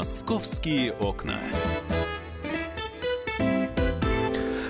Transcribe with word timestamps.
Московские 0.00 0.92
окна. 0.92 1.34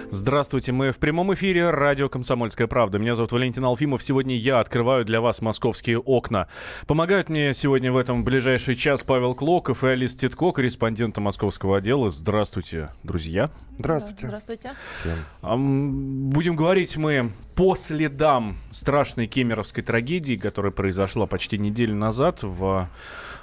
Здравствуйте, 0.09 0.73
мы 0.73 0.91
в 0.91 0.99
прямом 0.99 1.33
эфире 1.35 1.71
радио 1.71 2.09
«Комсомольская 2.09 2.67
правда». 2.67 2.99
Меня 2.99 3.15
зовут 3.15 3.31
Валентин 3.31 3.65
Алфимов. 3.65 4.03
Сегодня 4.03 4.37
я 4.37 4.59
открываю 4.59 5.05
для 5.05 5.21
вас 5.21 5.41
московские 5.41 6.01
окна. 6.01 6.49
Помогают 6.89 7.29
мне 7.29 7.55
сегодня 7.55 7.93
в 7.93 7.97
этом 7.97 8.25
ближайший 8.25 8.75
час 8.75 9.05
Павел 9.05 9.35
Клоков 9.35 9.85
и 9.85 9.87
Алис 9.87 10.17
Титко, 10.17 10.51
корреспонденты 10.51 11.21
московского 11.21 11.77
отдела. 11.77 12.11
Здравствуйте, 12.11 12.91
друзья. 13.05 13.51
Здравствуйте. 13.79 14.27
Здравствуйте. 14.27 14.71
Будем 15.43 16.57
говорить 16.57 16.97
мы 16.97 17.31
по 17.55 17.77
следам 17.77 18.57
страшной 18.73 19.29
кемеровской 19.29 19.85
трагедии, 19.85 20.35
которая 20.35 20.73
произошла 20.73 21.27
почти 21.27 21.57
неделю 21.57 21.95
назад 21.95 22.43
в 22.43 22.89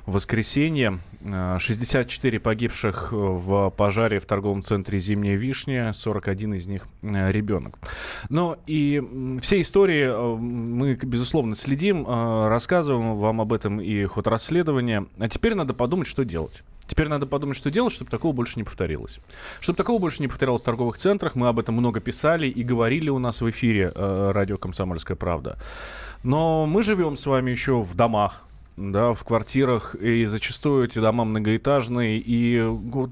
воскресенье. 0.08 1.00
64 1.24 2.40
погибших 2.40 3.10
в 3.12 3.70
пожаре 3.72 4.20
в 4.20 4.26
торговом 4.26 4.62
центре 4.62 4.98
«Зимняя 4.98 5.36
вишня», 5.36 5.92
41 5.94 6.54
из 6.54 6.68
них 6.68 6.88
э, 7.04 7.32
ребенок. 7.32 7.78
Но 8.30 8.58
и 8.66 9.04
все 9.42 9.60
истории 9.60 10.06
э, 10.06 10.36
мы, 10.38 10.96
безусловно, 10.96 11.56
следим, 11.56 12.06
э, 12.08 12.48
рассказываем 12.48 13.16
вам 13.18 13.42
об 13.42 13.52
этом 13.52 13.82
и 13.82 14.06
ход 14.06 14.28
расследования. 14.28 15.06
А 15.20 15.28
теперь 15.28 15.54
надо 15.56 15.74
подумать, 15.74 16.08
что 16.08 16.24
делать. 16.24 16.64
Теперь 16.88 17.10
надо 17.10 17.26
подумать, 17.26 17.58
что 17.58 17.70
делать, 17.70 17.92
чтобы 17.92 18.10
такого 18.10 18.32
больше 18.32 18.54
не 18.55 18.64
повторилось. 18.64 19.20
Чтобы 19.60 19.76
такого 19.76 20.00
больше 20.00 20.22
не 20.22 20.30
повторялось 20.30 20.62
в 20.62 20.66
торговых 20.66 20.98
центрах, 20.98 21.36
мы 21.36 21.50
об 21.50 21.60
этом 21.60 21.76
много 21.76 22.00
писали 22.00 22.48
и 22.48 22.64
говорили 22.64 23.10
у 23.10 23.20
нас 23.20 23.42
в 23.42 23.50
эфире 23.50 23.92
э, 23.94 24.32
радио 24.34 24.58
«Комсомольская 24.58 25.18
правда». 25.18 25.58
Но 26.24 26.66
мы 26.66 26.82
живем 26.82 27.16
с 27.16 27.26
вами 27.26 27.52
еще 27.52 27.82
в 27.82 27.96
домах, 27.96 28.47
да, 28.77 29.13
в 29.13 29.23
квартирах, 29.23 29.95
и 29.95 30.23
зачастую 30.26 30.85
эти 30.85 30.99
дома 30.99 31.26
многоэтажные. 31.26 32.20
И 32.24 32.63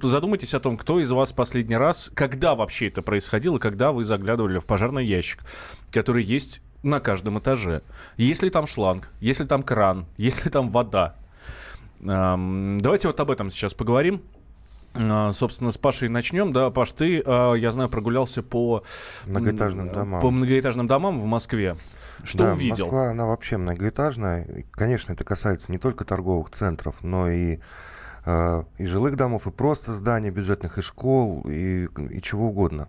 задумайтесь 0.04 0.54
о 0.54 0.60
том, 0.60 0.78
кто 0.78 1.00
из 1.00 1.12
вас 1.12 1.34
последний 1.34 1.76
раз, 1.76 2.12
когда 2.14 2.54
вообще 2.54 2.88
это 2.88 3.02
происходило, 3.02 3.58
когда 3.58 3.92
вы 3.92 4.04
заглядывали 4.04 4.60
в 4.60 4.66
пожарный 4.66 5.06
ящик, 5.06 5.40
который 5.92 6.24
есть 6.24 6.62
на 6.84 7.00
каждом 7.00 7.40
этаже. 7.40 7.82
Если 8.16 8.50
там 8.50 8.68
шланг, 8.68 9.10
если 9.20 9.46
там 9.46 9.64
кран, 9.64 10.06
если 10.18 10.50
там 10.50 10.70
вода. 10.70 11.16
Давайте 12.00 13.08
вот 13.08 13.20
об 13.20 13.32
этом 13.32 13.50
сейчас 13.50 13.74
поговорим. 13.74 14.22
А, 14.96 15.32
собственно, 15.32 15.72
с 15.72 15.78
Пашей 15.78 16.10
начнем. 16.10 16.54
Да, 16.54 16.70
Паш, 16.70 16.92
ты, 16.94 17.22
а, 17.26 17.54
я 17.54 17.72
знаю, 17.72 17.90
прогулялся 17.90 18.42
по 18.42 18.84
многоэтажным 19.26 19.92
домам, 19.92 20.22
по 20.22 20.32
многоэтажным 20.32 20.88
домам 20.88 21.20
в 21.20 21.26
Москве. 21.26 21.78
Что 22.24 22.40
да, 22.40 22.52
увидел? 22.54 22.86
Москва, 22.86 23.10
она 23.10 23.26
вообще 23.26 23.58
многоэтажная. 23.58 24.66
Конечно, 24.72 25.14
это 25.14 25.24
касается 25.24 25.72
не 25.72 25.78
только 25.78 26.06
торговых 26.06 26.50
центров, 26.50 26.98
но 27.02 27.30
и 27.30 27.60
э, 28.26 28.64
и 28.78 28.86
жилых 28.86 29.16
домов, 29.18 29.48
и 29.48 29.52
просто 29.52 29.94
зданий 29.94 30.30
бюджетных, 30.30 30.78
и 30.78 30.82
школ, 30.82 31.44
и, 31.48 31.88
и 32.10 32.22
чего 32.22 32.48
угодно. 32.48 32.88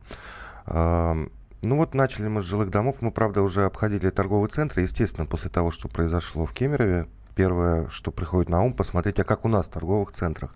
Э, 0.66 1.14
ну 1.62 1.76
вот 1.76 1.94
начали 1.94 2.28
мы 2.28 2.42
с 2.42 2.44
жилых 2.44 2.70
домов. 2.70 2.96
Мы, 3.00 3.10
правда, 3.10 3.42
уже 3.42 3.64
обходили 3.64 4.10
торговые 4.10 4.50
центры. 4.50 4.82
Естественно, 4.82 5.26
после 5.26 5.50
того, 5.50 5.70
что 5.70 5.88
произошло 5.88 6.46
в 6.46 6.52
Кемерове, 6.52 7.06
первое, 7.34 7.88
что 7.88 8.12
приходит 8.12 8.48
на 8.48 8.62
ум, 8.62 8.72
посмотреть, 8.72 9.18
а 9.18 9.24
как 9.24 9.44
у 9.44 9.48
нас 9.48 9.66
в 9.66 9.70
торговых 9.70 10.12
центрах. 10.12 10.54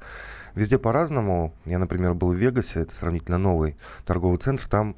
Везде 0.54 0.78
по-разному. 0.78 1.54
Я, 1.64 1.78
например, 1.78 2.14
был 2.14 2.32
в 2.32 2.36
Вегасе, 2.36 2.80
это 2.80 2.94
сравнительно 2.94 3.38
новый 3.38 3.76
торговый 4.04 4.38
центр. 4.38 4.68
Там 4.68 4.96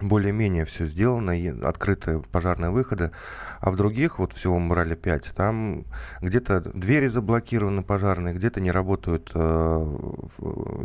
более-менее 0.00 0.64
все 0.64 0.86
сделано, 0.86 1.38
и 1.38 1.48
открыты 1.48 2.20
пожарные 2.32 2.70
выходы, 2.70 3.10
а 3.60 3.70
в 3.70 3.76
других, 3.76 4.18
вот 4.18 4.32
всего 4.32 4.58
мы 4.58 4.68
брали 4.70 4.94
5, 4.94 5.32
там 5.34 5.84
где-то 6.20 6.60
двери 6.60 7.08
заблокированы 7.08 7.82
пожарные, 7.82 8.34
где-то 8.34 8.60
не 8.60 8.70
работают, 8.70 9.30
э, 9.34 9.96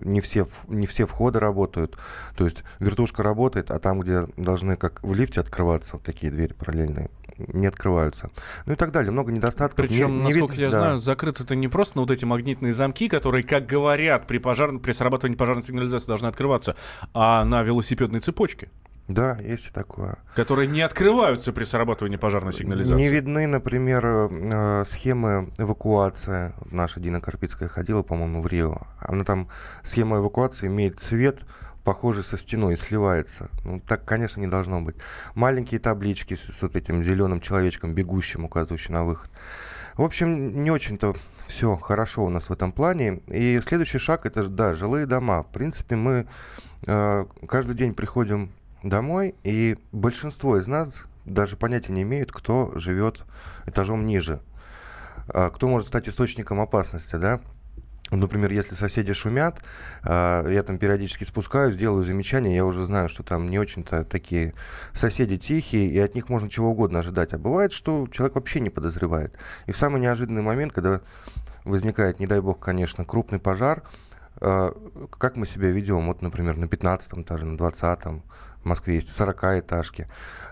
не, 0.03 0.21
все, 0.21 0.47
не 0.67 0.87
все 0.87 1.05
входы 1.05 1.39
работают, 1.39 1.97
то 2.35 2.45
есть 2.45 2.63
вертушка 2.79 3.23
работает, 3.23 3.71
а 3.71 3.79
там, 3.79 3.99
где 3.99 4.25
должны 4.37 4.75
как 4.77 5.03
в 5.03 5.13
лифте 5.13 5.41
открываться 5.41 5.97
такие 5.97 6.31
двери 6.31 6.53
параллельные, 6.53 7.09
не 7.37 7.67
открываются. 7.67 8.29
Ну 8.65 8.73
и 8.73 8.75
так 8.75 8.91
далее. 8.91 9.11
Много 9.11 9.31
недостатков. 9.31 9.87
Причем, 9.87 10.17
не, 10.17 10.23
насколько 10.23 10.55
не 10.55 10.61
я 10.61 10.69
да. 10.69 10.79
знаю, 10.79 10.97
закрыты 10.97 11.43
это 11.43 11.55
не 11.55 11.67
просто 11.67 11.97
на 11.97 12.01
вот 12.01 12.11
эти 12.11 12.25
магнитные 12.25 12.73
замки, 12.73 13.09
которые, 13.09 13.43
как 13.43 13.65
говорят, 13.65 14.27
при, 14.27 14.37
пожар... 14.37 14.77
при 14.79 14.91
срабатывании 14.91 15.37
пожарной 15.37 15.63
сигнализации 15.63 16.07
должны 16.07 16.27
открываться, 16.27 16.75
а 17.13 17.43
на 17.43 17.63
велосипедной 17.63 18.19
цепочке. 18.19 18.69
Да, 19.07 19.37
есть 19.41 19.67
и 19.67 19.71
такое. 19.71 20.17
Которые 20.33 20.67
не 20.67 20.81
открываются 20.81 21.51
при 21.51 21.65
срабатывании 21.65 22.15
пожарной 22.15 22.53
сигнализации. 22.53 23.01
Не 23.01 23.09
видны, 23.09 23.47
например, 23.47 24.05
э, 24.05 24.85
схемы 24.87 25.51
эвакуации. 25.57 26.53
Наша 26.71 27.01
Дина 27.01 27.19
Карпицкая 27.19 27.67
ходила, 27.67 28.01
по-моему, 28.01 28.39
в 28.39 28.47
Рио. 28.47 28.77
Она 28.99 29.25
там, 29.25 29.49
схема 29.83 30.17
эвакуации 30.17 30.67
имеет 30.67 30.99
цвет, 30.99 31.41
похожий 31.83 32.23
со 32.23 32.37
стеной, 32.37 32.77
сливается. 32.77 33.49
Ну, 33.65 33.81
так, 33.81 34.05
конечно, 34.05 34.39
не 34.39 34.47
должно 34.47 34.81
быть. 34.81 34.95
Маленькие 35.35 35.81
таблички 35.81 36.35
с, 36.35 36.45
с 36.45 36.61
вот 36.61 36.77
этим 36.77 37.03
зеленым 37.03 37.41
человечком, 37.41 37.93
бегущим, 37.93 38.45
указывающим 38.45 38.93
на 38.93 39.03
выход. 39.03 39.29
В 39.95 40.01
общем, 40.03 40.63
не 40.63 40.71
очень-то 40.71 41.13
все 41.47 41.75
хорошо 41.75 42.23
у 42.23 42.29
нас 42.29 42.49
в 42.49 42.53
этом 42.53 42.71
плане. 42.71 43.21
И 43.27 43.59
следующий 43.65 43.99
шаг 43.99 44.25
это, 44.25 44.47
да, 44.47 44.73
жилые 44.73 45.05
дома. 45.05 45.43
В 45.43 45.47
принципе, 45.47 45.97
мы 45.97 46.25
э, 46.87 47.25
каждый 47.47 47.75
день 47.75 47.93
приходим 47.93 48.49
домой, 48.83 49.35
и 49.43 49.77
большинство 49.91 50.57
из 50.57 50.67
нас 50.67 51.03
даже 51.25 51.55
понятия 51.55 51.93
не 51.93 52.03
имеют, 52.03 52.31
кто 52.31 52.71
живет 52.75 53.23
этажом 53.65 54.05
ниже, 54.05 54.41
а, 55.27 55.49
кто 55.49 55.67
может 55.67 55.87
стать 55.87 56.07
источником 56.07 56.59
опасности, 56.59 57.15
да. 57.15 57.41
Например, 58.11 58.51
если 58.51 58.75
соседи 58.75 59.13
шумят, 59.13 59.59
э, 60.03 60.47
я 60.51 60.61
там 60.61 60.77
периодически 60.77 61.23
спускаюсь, 61.23 61.75
делаю 61.75 62.03
замечания, 62.03 62.55
я 62.55 62.65
уже 62.65 62.83
знаю, 62.83 63.09
что 63.09 63.23
там 63.23 63.47
не 63.47 63.57
очень-то 63.57 64.03
такие 64.03 64.53
соседи 64.93 65.37
тихие, 65.37 65.87
и 65.89 65.97
от 65.97 66.13
них 66.13 66.29
можно 66.29 66.47
чего 66.47 66.69
угодно 66.69 66.99
ожидать. 66.99 67.33
А 67.33 67.39
бывает, 67.39 67.73
что 67.73 68.07
человек 68.11 68.35
вообще 68.35 68.59
не 68.59 68.69
подозревает. 68.69 69.35
И 69.65 69.71
в 69.71 69.77
самый 69.77 69.99
неожиданный 69.99 70.43
момент, 70.43 70.73
когда 70.73 71.01
возникает, 71.63 72.19
не 72.19 72.27
дай 72.27 72.39
бог, 72.39 72.59
конечно, 72.59 73.03
крупный 73.03 73.39
пожар, 73.39 73.81
как 74.43 75.37
мы 75.37 75.45
себя 75.45 75.69
ведем? 75.69 76.07
Вот, 76.07 76.21
например, 76.21 76.57
на 76.57 76.67
15 76.67 77.13
этаже, 77.19 77.45
на 77.45 77.57
20 77.57 78.05
в 78.63 78.65
Москве 78.65 78.95
есть 78.95 79.09
40-этажки. 79.09 80.07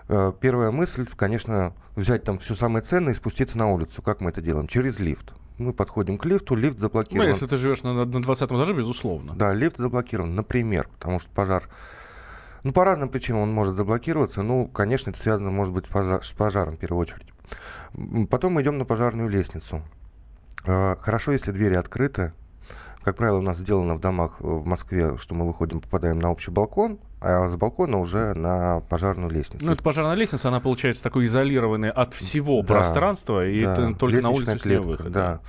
Э, 0.08 0.32
первая 0.38 0.70
мысль, 0.70 1.06
конечно, 1.16 1.74
взять 1.96 2.24
там 2.24 2.38
все 2.38 2.54
самое 2.54 2.82
ценное 2.82 3.12
и 3.12 3.16
спуститься 3.16 3.58
на 3.58 3.68
улицу. 3.68 4.02
Как 4.02 4.20
мы 4.20 4.30
это 4.30 4.40
делаем? 4.40 4.66
Через 4.66 4.98
лифт. 4.98 5.32
Мы 5.58 5.72
подходим 5.72 6.18
к 6.18 6.24
лифту, 6.24 6.54
лифт 6.54 6.78
заблокирован. 6.78 7.26
Ну, 7.26 7.32
если 7.32 7.46
ты 7.46 7.56
живешь 7.56 7.82
на, 7.82 8.04
на 8.04 8.22
20 8.22 8.50
этаже, 8.50 8.74
безусловно. 8.74 9.34
Да, 9.34 9.52
лифт 9.52 9.76
заблокирован, 9.76 10.34
например, 10.34 10.88
потому 10.88 11.20
что 11.20 11.30
пожар... 11.30 11.68
Ну, 12.62 12.72
по 12.72 12.84
разным 12.84 13.08
причинам 13.08 13.42
он 13.42 13.52
может 13.52 13.74
заблокироваться. 13.74 14.42
Ну, 14.42 14.68
конечно, 14.68 15.10
это 15.10 15.18
связано, 15.18 15.50
может 15.50 15.74
быть, 15.74 15.86
с 15.86 16.32
пожаром 16.32 16.76
в 16.76 16.78
первую 16.78 17.00
очередь. 17.00 17.26
Потом 18.30 18.54
мы 18.54 18.62
идем 18.62 18.78
на 18.78 18.84
пожарную 18.84 19.28
лестницу. 19.28 19.82
Э, 20.64 20.96
хорошо, 20.96 21.32
если 21.32 21.50
двери 21.50 21.74
открыты. 21.74 22.32
Как 23.02 23.16
правило, 23.16 23.38
у 23.38 23.42
нас 23.42 23.58
сделано 23.58 23.94
в 23.94 24.00
домах 24.00 24.36
в 24.40 24.64
Москве, 24.64 25.16
что 25.18 25.34
мы 25.34 25.46
выходим, 25.46 25.80
попадаем 25.80 26.18
на 26.18 26.30
общий 26.30 26.50
балкон, 26.50 27.00
а 27.20 27.48
с 27.48 27.56
балкона 27.56 27.98
уже 27.98 28.32
на 28.34 28.80
пожарную 28.88 29.30
лестницу. 29.30 29.64
Ну, 29.64 29.72
это 29.72 29.82
пожарная 29.82 30.14
лестница, 30.14 30.48
она 30.48 30.60
получается 30.60 31.02
такой 31.02 31.24
изолированной 31.24 31.90
от 31.90 32.14
всего 32.14 32.62
да, 32.62 32.74
пространства, 32.74 33.46
и 33.46 33.64
да, 33.64 33.72
это 33.72 33.94
только 33.94 34.22
на 34.22 34.30
улице 34.30 34.58
клетка, 34.58 34.86
выход. 34.86 35.12
Да. 35.12 35.40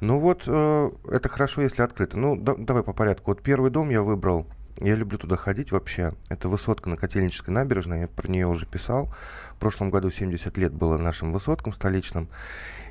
Ну 0.00 0.20
вот, 0.20 0.44
э, 0.46 0.90
это 1.10 1.28
хорошо, 1.28 1.62
если 1.62 1.82
открыто. 1.82 2.16
Ну, 2.16 2.36
да, 2.36 2.54
давай 2.56 2.84
по 2.84 2.92
порядку. 2.92 3.32
Вот 3.32 3.42
первый 3.42 3.70
дом 3.70 3.90
я 3.90 4.02
выбрал. 4.02 4.46
Я 4.80 4.94
люблю 4.94 5.18
туда 5.18 5.36
ходить 5.36 5.72
вообще. 5.72 6.12
Это 6.28 6.48
высотка 6.48 6.88
на 6.88 6.96
Котельнической 6.96 7.52
набережной. 7.52 8.02
Я 8.02 8.08
про 8.08 8.28
нее 8.28 8.46
уже 8.46 8.64
писал. 8.64 9.12
В 9.52 9.58
прошлом 9.58 9.90
году 9.90 10.10
70 10.10 10.56
лет 10.56 10.72
было 10.72 10.98
нашим 10.98 11.32
высоткам 11.32 11.72
столичным. 11.72 12.28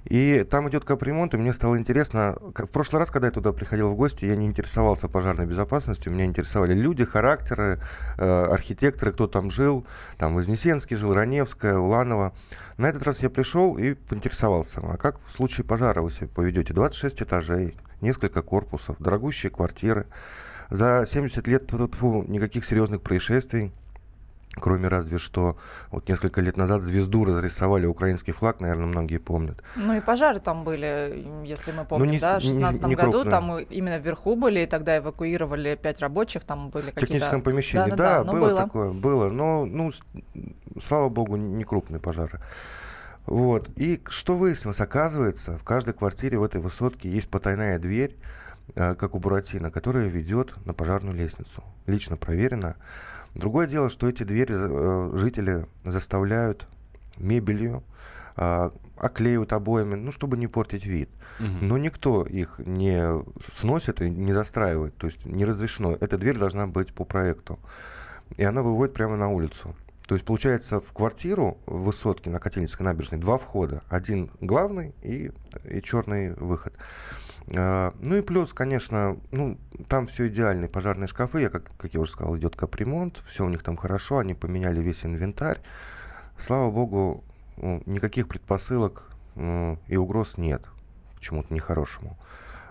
И 0.06 0.46
там 0.50 0.69
идет 0.69 0.86
капремонт, 0.86 1.34
и 1.34 1.38
мне 1.38 1.51
стало 1.51 1.78
интересно, 1.78 2.38
в 2.39 2.68
прошлый 2.68 3.00
раз, 3.00 3.12
когда 3.12 3.28
я 3.28 3.31
туда 3.31 3.51
приходил 3.51 3.89
в 3.89 3.95
гости, 3.95 4.24
я 4.24 4.36
не 4.36 4.45
интересовался 4.45 5.10
пожарной 5.10 5.45
безопасностью, 5.45 6.13
меня 6.13 6.24
интересовали 6.24 6.74
люди, 6.74 7.04
характеры, 7.04 7.81
э, 8.18 8.44
архитекторы, 8.45 9.12
кто 9.12 9.28
там 9.28 9.50
жил, 9.50 9.86
там 10.18 10.36
Вознесенский 10.36 10.95
жил, 10.95 11.13
Раневская, 11.13 11.78
Уланова. 11.78 12.33
На 12.78 12.88
этот 12.88 13.04
раз 13.04 13.19
я 13.19 13.30
пришел 13.30 13.78
и 13.78 13.95
поинтересовался, 13.95 14.80
а 14.81 14.95
как 14.95 15.19
в 15.25 15.31
случае 15.31 15.66
пожара 15.66 16.01
вы 16.01 16.10
себя 16.10 16.30
поведете? 16.33 16.74
26 16.74 17.24
этажей, 17.24 17.75
несколько 18.00 18.42
корпусов, 18.42 18.95
дорогущие 19.00 19.50
квартиры. 19.50 20.06
За 20.69 21.06
70 21.06 21.48
лет 21.48 21.72
никаких 21.72 22.66
серьезных 22.66 23.02
происшествий. 23.02 23.72
Кроме 24.60 24.88
разве 24.88 25.19
что 25.19 25.58
вот 25.92 26.10
несколько 26.10 26.42
лет 26.42 26.58
назад 26.58 26.81
звезду 26.81 27.25
разрисовали 27.25 27.86
украинский 27.86 28.34
флаг, 28.34 28.60
наверное, 28.60 28.88
многие 28.88 29.19
помнят. 29.19 29.62
Ну 29.75 29.94
и 29.94 30.02
пожары 30.02 30.40
там 30.40 30.64
были, 30.64 31.25
если 31.46 31.72
мы 31.72 31.86
помним, 31.86 32.08
ну, 32.08 32.12
не, 32.14 32.19
да, 32.19 32.40
в 32.40 32.42
2016 32.42 32.81
году 32.96 33.12
крупные. 33.12 33.31
там 33.31 33.60
именно 33.60 33.98
вверху 34.00 34.36
были, 34.36 34.62
и 34.62 34.66
тогда 34.66 34.98
эвакуировали 34.98 35.75
пять 35.75 36.02
рабочих, 36.02 36.44
там 36.44 36.69
были 36.69 36.88
какие-то... 36.88 37.06
В 37.06 37.08
техническом 37.08 37.42
помещении, 37.44 37.92
да, 37.92 37.96
да, 37.96 38.18
да, 38.19 38.24
да 38.24 38.31
было, 38.31 38.50
было 38.50 38.62
такое, 38.62 38.94
было, 38.94 39.30
но, 39.30 39.66
ну, 39.66 39.92
слава 40.84 41.10
богу, 41.10 41.36
не 41.36 41.64
крупные 41.64 42.00
пожары. 42.00 42.40
Вот. 43.28 43.69
И 43.75 44.02
что 44.08 44.36
выяснилось? 44.38 44.80
Оказывается, 44.80 45.58
в 45.58 45.64
каждой 45.64 45.94
квартире 45.94 46.40
в 46.40 46.44
этой 46.44 46.62
высотке 46.62 47.10
есть 47.10 47.30
потайная 47.30 47.78
дверь, 47.78 48.16
как 48.74 49.16
у 49.16 49.19
Буратино, 49.19 49.72
которая 49.72 50.08
ведет 50.08 50.54
на 50.66 50.74
пожарную 50.74 51.16
лестницу. 51.16 51.64
Лично 51.86 52.18
проверено. 52.18 52.75
Другое 53.34 53.68
дело, 53.68 53.90
что 53.90 54.08
эти 54.08 54.24
двери 54.24 54.56
э, 54.58 55.16
жители 55.16 55.68
заставляют 55.84 56.68
мебелью, 57.18 57.84
э, 58.36 58.72
оклеивают 58.98 59.54
обоями, 59.54 59.96
ну, 59.96 60.12
чтобы 60.12 60.38
не 60.38 60.48
портить 60.48 60.86
вид. 60.86 61.10
Угу. 61.40 61.48
Но 61.62 61.78
никто 61.78 62.24
их 62.24 62.60
не 62.60 63.24
сносит 63.52 64.02
и 64.02 64.10
не 64.10 64.34
застраивает. 64.34 64.96
То 64.98 65.08
есть 65.08 65.25
не 65.25 65.46
разрешено. 65.46 65.96
Эта 66.00 66.18
дверь 66.18 66.38
должна 66.38 66.68
быть 66.68 66.94
по 66.94 67.06
проекту. 67.06 67.60
И 68.38 68.44
она 68.44 68.64
выводит 68.64 68.94
прямо 68.94 69.16
на 69.16 69.30
улицу. 69.30 69.75
То 70.08 70.16
есть, 70.16 70.25
получается, 70.25 70.80
в 70.80 70.94
квартиру 70.94 71.58
в 71.66 71.84
высотке 71.84 72.30
на 72.30 72.40
Котельнической 72.40 72.86
набережной 72.86 73.19
два 73.19 73.38
входа. 73.38 73.84
Один 73.90 74.31
главный 74.40 74.96
и, 75.04 75.31
и 75.69 75.81
черный 75.81 76.34
выход. 76.34 76.74
А, 77.55 77.94
ну 78.01 78.17
и 78.17 78.21
плюс, 78.21 78.53
конечно, 78.53 79.17
ну, 79.31 79.57
там 79.88 80.07
все 80.07 80.27
идеальные 80.27 80.69
пожарные 80.69 81.07
шкафы. 81.07 81.41
Я, 81.41 81.49
как, 81.49 81.71
как 81.77 81.94
я 81.94 81.99
уже 81.99 82.11
сказал, 82.11 82.38
идет 82.38 82.55
капремонт. 82.55 83.23
Все 83.27 83.45
у 83.45 83.49
них 83.49 83.63
там 83.63 83.77
хорошо. 83.77 84.19
Они 84.19 84.33
поменяли 84.33 84.81
весь 84.81 85.05
инвентарь. 85.05 85.59
Слава 86.38 86.69
богу, 86.71 87.23
ну, 87.57 87.81
никаких 87.85 88.27
предпосылок 88.27 89.11
и 89.88 89.95
угроз 89.95 90.38
нет 90.38 90.63
к 91.17 91.19
чему-то 91.19 91.53
нехорошему. 91.53 92.17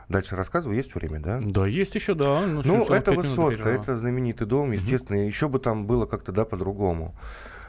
Дальше 0.09 0.37
рассказываю, 0.37 0.77
есть 0.77 0.95
время, 0.95 1.19
да? 1.19 1.41
Да, 1.43 1.67
есть 1.67 1.95
еще, 1.97 2.15
да. 2.15 2.41
Ну, 2.47 2.63
ну 2.65 2.85
это 2.87 3.13
высотка, 3.13 3.69
это 3.69 3.97
знаменитый 3.97 4.47
дом, 4.47 4.71
естественно, 4.71 5.19
угу. 5.19 5.27
еще 5.27 5.49
бы 5.49 5.59
там 5.59 5.87
было 5.87 6.07
как-то, 6.07 6.31
да, 6.31 6.45
по-другому. 6.45 7.15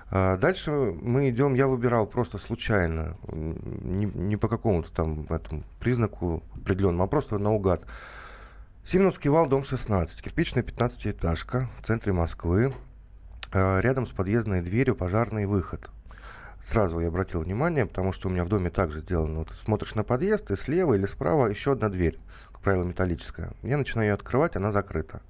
А 0.09 0.37
дальше 0.37 0.71
мы 0.71 1.29
идем, 1.29 1.53
я 1.53 1.67
выбирал 1.67 2.07
просто 2.07 2.37
случайно, 2.37 3.17
не, 3.27 4.05
не 4.05 4.37
по 4.37 4.47
какому-то 4.47 4.91
там 4.91 5.25
этому 5.29 5.63
признаку 5.79 6.43
определенному, 6.55 7.03
а 7.03 7.07
просто 7.07 7.37
наугад. 7.37 7.83
Симоновский 8.85 9.29
вал, 9.29 9.47
дом 9.47 9.65
16, 9.65 10.21
кирпичная 10.21 10.63
15-этажка 10.63 11.67
в 11.81 11.85
центре 11.85 12.13
Москвы. 12.13 12.73
А, 13.51 13.79
рядом 13.81 14.05
с 14.05 14.11
подъездной 14.11 14.61
дверью 14.61 14.95
пожарный 14.95 15.45
выход 15.45 15.89
сразу 16.67 16.99
я 16.99 17.07
обратил 17.07 17.41
внимание, 17.41 17.85
потому 17.85 18.11
что 18.11 18.27
у 18.27 18.31
меня 18.31 18.43
в 18.43 18.49
доме 18.49 18.69
также 18.69 18.99
сделано. 18.99 19.39
Вот, 19.39 19.51
смотришь 19.51 19.95
на 19.95 20.03
подъезд, 20.03 20.51
и 20.51 20.55
слева 20.55 20.93
или 20.93 21.05
справа 21.05 21.47
еще 21.47 21.73
одна 21.73 21.89
дверь, 21.89 22.19
как 22.51 22.61
правило, 22.61 22.83
металлическая. 22.83 23.51
Я 23.63 23.77
начинаю 23.77 24.09
ее 24.09 24.13
открывать, 24.13 24.55
она 24.55 24.71
закрыта. 24.71 25.21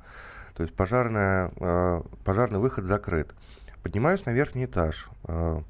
То 0.56 0.63
есть 0.63 0.75
пожарная, 0.75 1.51
э, 1.59 2.01
пожарный 2.25 2.59
выход 2.59 2.85
закрыт. 2.85 3.35
Поднимаюсь 3.88 4.25
на 4.25 4.31
верхний 4.31 4.66
этаж. 4.66 5.07
Э, 5.30 5.62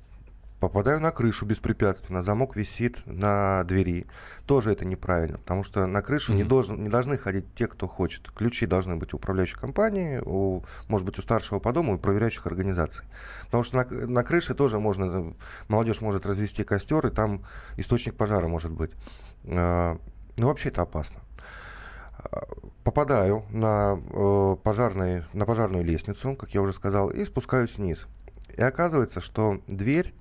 попадаю 0.60 1.00
на 1.00 1.12
крышу 1.12 1.46
беспрепятственно, 1.46 2.24
замок 2.24 2.56
висит 2.56 3.04
на 3.06 3.64
двери. 3.66 4.08
Тоже 4.48 4.72
это 4.72 4.86
неправильно, 4.86 5.38
потому 5.38 5.64
что 5.64 5.86
на 5.86 6.02
крышу 6.02 6.34
mm-hmm. 6.34 6.38
не, 6.38 6.44
должен, 6.44 6.84
не 6.84 6.90
должны 6.90 7.19
ходить 7.19 7.46
те, 7.54 7.68
кто 7.68 7.88
хочет. 7.88 8.31
Ключи 8.31 8.66
должны 8.66 8.96
быть 8.96 9.14
у 9.14 9.18
управляющей 9.18 9.56
компании, 9.56 10.19
у, 10.25 10.64
может 10.88 11.06
быть, 11.06 11.19
у 11.19 11.22
старшего 11.22 11.60
по 11.60 11.72
дому 11.72 11.98
и 11.98 12.00
проверяющих 12.00 12.48
организаций. 12.48 13.06
Потому 13.46 13.62
что 13.62 13.78
на, 13.78 14.08
на 14.08 14.24
крыше 14.24 14.56
тоже 14.56 14.80
можно, 14.80 15.36
молодежь 15.68 16.02
может 16.02 16.25
развести 16.25 16.64
костер, 16.64 17.06
и 17.06 17.12
там 17.12 17.46
источник 17.75 18.16
пожара 18.16 18.48
может 18.48 18.72
быть. 18.72 18.94
А, 19.46 20.00
ну, 20.38 20.48
вообще 20.48 20.69
это 20.69 20.81
опасно 20.81 21.22
попадаю 22.84 23.44
на, 23.50 24.00
э, 24.12 24.56
пожарный, 24.64 25.24
на 25.34 25.46
пожарную 25.46 25.84
лестницу, 25.84 26.36
как 26.36 26.54
я 26.54 26.62
уже 26.62 26.74
сказал, 26.74 27.10
и 27.10 27.25
спускаюсь 27.25 27.78
вниз. 27.78 28.08
И 28.56 28.62
оказывается, 28.62 29.22
что 29.22 29.62
дверь 29.68 30.14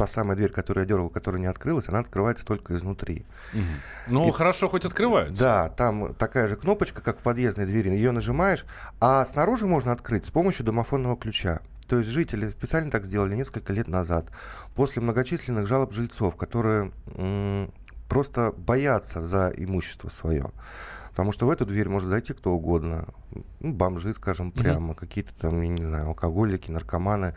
та 0.00 0.06
самая 0.06 0.34
дверь, 0.34 0.50
которую 0.50 0.84
я 0.84 0.88
дергал, 0.88 1.10
которая 1.10 1.42
не 1.42 1.46
открылась, 1.46 1.88
она 1.90 1.98
открывается 1.98 2.46
только 2.46 2.74
изнутри. 2.74 3.26
Угу. 3.52 3.62
Ну, 4.08 4.28
и, 4.28 4.30
хорошо, 4.32 4.66
хоть 4.66 4.86
открывается. 4.86 5.38
Да, 5.38 5.68
там 5.68 6.14
такая 6.14 6.48
же 6.48 6.56
кнопочка, 6.56 7.02
как 7.02 7.18
в 7.18 7.22
подъездной 7.22 7.66
двери, 7.66 7.90
ее 7.90 8.10
нажимаешь, 8.10 8.64
а 8.98 9.22
снаружи 9.26 9.66
можно 9.66 9.92
открыть 9.92 10.24
с 10.24 10.30
помощью 10.30 10.64
домофонного 10.64 11.18
ключа. 11.18 11.60
То 11.86 11.98
есть 11.98 12.08
жители 12.08 12.48
специально 12.48 12.90
так 12.90 13.04
сделали 13.04 13.34
несколько 13.34 13.74
лет 13.74 13.88
назад, 13.88 14.26
после 14.74 15.02
многочисленных 15.02 15.66
жалоб 15.66 15.92
жильцов, 15.92 16.34
которые 16.34 16.92
просто 18.08 18.52
боятся 18.56 19.20
за 19.20 19.52
имущество 19.54 20.08
свое. 20.08 20.50
Потому 21.20 21.32
что 21.32 21.44
в 21.44 21.50
эту 21.50 21.66
дверь 21.66 21.90
может 21.90 22.08
зайти 22.08 22.32
кто 22.32 22.52
угодно. 22.52 23.08
Ну, 23.60 23.74
бомжи, 23.74 24.14
скажем, 24.14 24.52
прямо, 24.52 24.94
mm-hmm. 24.94 24.96
какие-то 24.96 25.34
там, 25.38 25.60
я 25.60 25.68
не 25.68 25.82
знаю, 25.82 26.06
алкоголики, 26.06 26.70
наркоманы. 26.70 27.34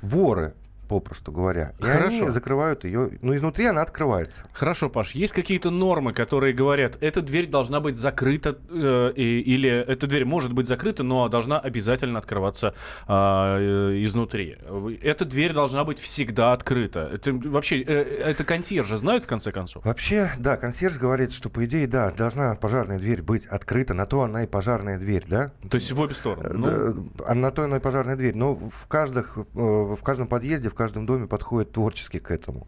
Воры 0.00 0.54
попросту 0.88 1.32
говоря. 1.32 1.72
И 1.78 1.82
Хорошо. 1.82 2.22
они 2.22 2.30
закрывают 2.30 2.84
ее, 2.84 3.10
ну, 3.22 3.34
изнутри 3.34 3.66
она 3.66 3.82
открывается. 3.82 4.44
Хорошо, 4.52 4.88
Паш, 4.88 5.12
есть 5.12 5.32
какие-то 5.32 5.70
нормы, 5.70 6.12
которые 6.12 6.54
говорят, 6.54 6.98
эта 7.00 7.22
дверь 7.22 7.48
должна 7.48 7.80
быть 7.80 7.96
закрыта, 7.96 8.58
э, 8.70 9.12
или 9.16 9.70
эта 9.70 10.06
дверь 10.06 10.24
может 10.24 10.52
быть 10.52 10.66
закрыта, 10.66 11.02
но 11.02 11.28
должна 11.28 11.58
обязательно 11.58 12.18
открываться 12.18 12.74
а, 13.06 13.58
э, 13.58 14.02
изнутри. 14.02 14.56
Эта 15.02 15.24
дверь 15.24 15.52
должна 15.52 15.84
быть 15.84 15.98
всегда 15.98 16.52
открыта. 16.52 17.10
Это 17.12 17.32
вообще, 17.32 17.82
э, 17.82 17.92
это 18.24 18.44
консьержи 18.44 18.96
знают, 18.98 19.24
в 19.24 19.26
конце 19.26 19.52
концов? 19.52 19.84
Вообще, 19.84 20.30
да, 20.38 20.56
консьерж 20.56 20.98
говорит, 20.98 21.32
что, 21.32 21.50
по 21.50 21.64
идее, 21.64 21.86
да, 21.86 22.10
должна 22.10 22.54
пожарная 22.54 22.98
дверь 22.98 23.22
быть 23.22 23.46
открыта, 23.46 23.94
на 23.94 24.06
то 24.06 24.22
она 24.22 24.44
и 24.44 24.46
пожарная 24.46 24.98
дверь, 24.98 25.24
да? 25.28 25.52
То 25.68 25.76
есть 25.76 25.92
в 25.92 26.00
обе 26.00 26.14
стороны? 26.14 26.48
Ну... 26.52 27.06
Да, 27.18 27.34
на 27.34 27.50
то 27.50 27.62
она 27.64 27.76
и 27.76 27.80
пожарная 27.80 28.16
дверь. 28.16 28.36
Но 28.36 28.54
в, 28.54 28.86
каждых, 28.88 29.36
э, 29.38 29.42
в 29.54 30.02
каждом 30.02 30.26
подъезде, 30.26 30.68
в 30.68 30.74
каждом 30.76 31.06
доме 31.06 31.26
подходит 31.26 31.72
творчески 31.72 32.18
к 32.18 32.30
этому. 32.30 32.66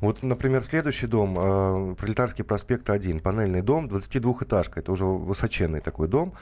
Вот, 0.00 0.22
например, 0.22 0.62
следующий 0.62 1.06
дом, 1.06 1.38
э, 1.38 1.94
Пролетарский 1.94 2.44
проспект 2.44 2.90
1, 2.90 3.20
панельный 3.20 3.62
дом, 3.62 3.86
22-этажка, 3.86 4.80
это 4.80 4.92
уже 4.92 5.04
высоченный 5.04 5.80
такой 5.80 6.08
дом, 6.08 6.34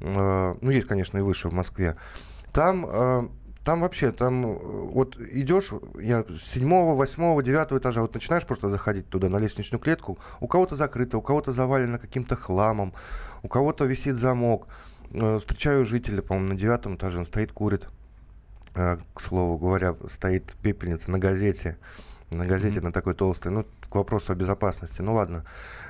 э, 0.00 0.54
ну, 0.60 0.70
есть, 0.70 0.86
конечно, 0.86 1.18
и 1.18 1.20
выше 1.20 1.48
в 1.48 1.52
Москве. 1.52 1.96
Там 2.52 2.86
э, 2.86 3.28
там 3.64 3.80
вообще, 3.80 4.10
там 4.10 4.46
э, 4.46 4.58
вот 4.58 5.20
идешь, 5.20 5.70
я 6.00 6.24
с 6.24 6.42
седьмого, 6.42 6.94
восьмого, 6.96 7.42
девятого 7.42 7.78
этажа, 7.78 8.00
вот 8.00 8.14
начинаешь 8.14 8.46
просто 8.46 8.68
заходить 8.68 9.08
туда 9.08 9.28
на 9.28 9.36
лестничную 9.36 9.80
клетку, 9.80 10.18
у 10.40 10.46
кого-то 10.46 10.76
закрыто, 10.76 11.18
у 11.18 11.22
кого-то 11.22 11.52
завалено 11.52 11.98
каким-то 11.98 12.36
хламом, 12.36 12.94
у 13.42 13.48
кого-то 13.48 13.84
висит 13.84 14.16
замок. 14.16 14.66
Э, 15.12 15.38
встречаю 15.38 15.84
жителя, 15.84 16.22
по-моему, 16.22 16.54
на 16.54 16.58
девятом 16.58 16.94
этаже, 16.94 17.18
он 17.18 17.26
стоит, 17.26 17.52
курит. 17.52 17.88
Э, 18.80 18.96
к 19.14 19.20
слову 19.20 19.58
говоря, 19.58 19.94
стоит 20.08 20.54
пепельница 20.62 21.10
на 21.10 21.18
газете. 21.18 21.76
На 22.30 22.46
газете 22.46 22.78
mm-hmm. 22.78 22.84
на 22.84 22.92
такой 22.92 23.14
толстой. 23.14 23.52
Ну, 23.52 23.66
к 23.88 23.94
вопросу 23.94 24.32
о 24.32 24.36
безопасности. 24.36 25.02
Ну 25.02 25.14
ладно. 25.14 25.44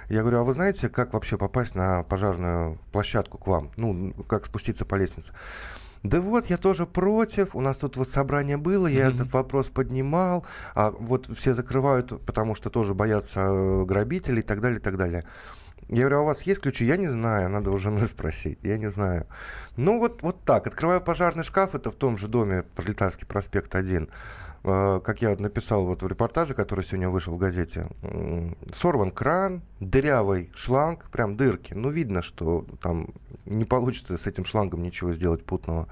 Я 0.09 0.23
говорю, 0.23 0.41
а 0.41 0.45
вы 0.45 0.53
знаете, 0.55 0.89
как 0.89 1.13
вообще 1.13 1.39
попасть 1.39 1.75
на 1.75 2.03
пожарную 2.03 2.79
площадку 2.91 3.39
к 3.39 3.47
вам? 3.47 3.71
Ну, 3.77 4.13
как 4.29 4.47
спуститься 4.47 4.85
по 4.85 4.97
лестнице? 4.97 5.33
Да 6.03 6.21
вот, 6.21 6.47
я 6.47 6.57
тоже 6.57 6.87
против. 6.87 7.55
У 7.55 7.61
нас 7.61 7.77
тут 7.77 7.97
вот 7.97 8.09
собрание 8.09 8.57
было, 8.57 8.87
я 8.87 9.07
mm-hmm. 9.07 9.15
этот 9.15 9.33
вопрос 9.33 9.69
поднимал. 9.69 10.45
А 10.75 10.91
вот 10.91 11.29
все 11.37 11.55
закрывают, 11.55 12.25
потому 12.25 12.55
что 12.55 12.71
тоже 12.71 12.95
боятся 12.95 13.41
э, 13.41 13.85
грабителей 13.85 14.41
и 14.41 14.45
так 14.45 14.61
далее, 14.61 14.81
и 14.81 14.83
так 14.83 14.97
далее. 14.97 15.25
Я 15.91 16.03
говорю, 16.03 16.19
а 16.19 16.21
у 16.21 16.25
вас 16.27 16.43
есть 16.43 16.61
ключи? 16.61 16.85
Я 16.85 16.97
не 16.97 17.09
знаю, 17.09 17.49
надо 17.51 17.73
у 17.73 17.77
жены 17.77 18.03
спросить, 18.07 18.61
я 18.63 18.79
не 18.79 18.91
знаю. 18.91 19.27
Ну 19.77 19.99
вот, 19.99 20.23
вот 20.23 20.45
так, 20.45 20.69
открываю 20.69 21.01
пожарный 21.01 21.43
шкаф, 21.43 21.75
это 21.75 21.91
в 21.91 21.97
том 21.97 22.17
же 22.17 22.29
доме, 22.29 22.63
Пролетарский 22.77 23.27
проспект 23.27 23.75
1. 23.75 24.09
А, 24.63 25.01
как 25.01 25.21
я 25.21 25.35
написал 25.37 25.85
вот 25.87 26.03
в 26.03 26.07
репортаже, 26.07 26.55
который 26.55 26.85
сегодня 26.85 27.11
вышел 27.11 27.35
в 27.35 27.39
газете, 27.39 27.89
сорван 28.73 29.11
кран, 29.11 29.63
дырявый 29.81 30.53
шланг, 30.55 31.11
прям 31.11 31.37
дырки. 31.37 31.75
Ну, 31.75 31.91
видно, 31.91 32.23
что 32.23 32.65
там 32.81 33.09
не 33.45 33.65
получится 33.65 34.17
с 34.17 34.29
этим 34.29 34.45
шлангом 34.45 34.85
ничего 34.85 35.13
сделать 35.13 35.45
путного 35.45 35.89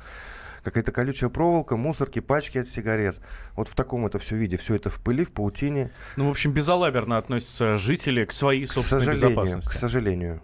какая-то 0.71 0.93
колючая 0.93 1.31
проволока, 1.31 1.77
мусорки, 1.77 2.21
пачки 2.21 2.59
от 2.59 2.69
сигарет. 2.69 3.19
Вот 3.55 3.69
в 3.69 3.75
таком 3.75 4.07
это 4.07 4.19
все 4.19 4.37
виде, 4.37 4.57
все 4.57 4.75
это 4.77 4.91
в 4.91 5.03
пыли, 5.03 5.25
в 5.25 5.33
паутине. 5.33 5.91
Ну, 6.17 6.27
в 6.29 6.31
общем, 6.31 6.53
безалаберно 6.53 7.17
относятся 7.19 7.77
жители 7.77 8.25
к 8.25 8.33
своей 8.33 8.67
собственной 8.67 9.07
к 9.07 9.11
безопасности. 9.11 9.71
К 9.71 9.73
сожалению. 9.79 10.41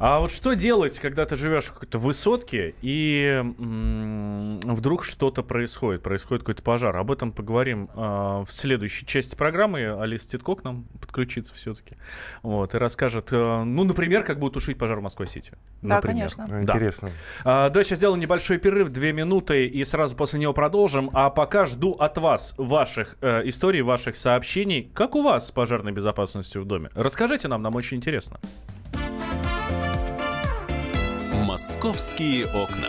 А 0.00 0.18
вот 0.20 0.32
что 0.32 0.54
делать, 0.54 0.98
когда 0.98 1.24
ты 1.26 1.36
живешь 1.36 1.66
в 1.66 1.74
какой-то 1.74 1.98
высотке 1.98 2.74
и 2.82 3.40
м- 3.40 4.58
вдруг 4.58 5.04
что-то 5.04 5.42
происходит, 5.42 6.02
происходит 6.02 6.42
какой-то 6.42 6.62
пожар? 6.62 6.96
Об 6.96 7.12
этом 7.12 7.32
поговорим 7.32 7.88
э, 7.94 7.98
в 7.98 8.48
следующей 8.48 9.06
части 9.06 9.34
программы. 9.36 10.00
Алиса 10.00 10.30
Титко 10.30 10.56
к 10.56 10.64
нам 10.64 10.84
подключится 11.00 11.54
все-таки. 11.54 11.96
Вот, 12.42 12.74
и 12.74 12.78
расскажет, 12.78 13.28
э, 13.32 13.62
ну, 13.64 13.84
например, 13.84 14.24
как 14.24 14.38
будет 14.38 14.54
тушить 14.54 14.78
пожар 14.78 14.98
в 14.98 15.02
Москве-Сити. 15.02 15.52
Да, 15.82 16.00
конечно. 16.00 16.46
Да. 16.48 16.62
Интересно. 16.62 17.10
А, 17.44 17.68
да, 17.70 17.84
сейчас 17.84 17.98
сделаем 17.98 18.20
небольшой 18.20 18.58
перерыв, 18.58 18.88
две 18.90 19.12
минуты, 19.12 19.41
и 19.50 19.84
сразу 19.84 20.16
после 20.16 20.40
него 20.40 20.52
продолжим. 20.52 21.10
А 21.12 21.30
пока 21.30 21.64
жду 21.64 21.92
от 21.92 22.18
вас 22.18 22.54
ваших 22.56 23.16
э, 23.20 23.42
историй, 23.48 23.82
ваших 23.82 24.16
сообщений. 24.16 24.90
Как 24.94 25.14
у 25.14 25.22
вас 25.22 25.48
с 25.48 25.50
пожарной 25.50 25.92
безопасностью 25.92 26.62
в 26.62 26.64
доме? 26.66 26.90
Расскажите 26.94 27.48
нам, 27.48 27.62
нам 27.62 27.74
очень 27.74 27.98
интересно. 27.98 28.38
Московские 31.44 32.46
окна. 32.46 32.88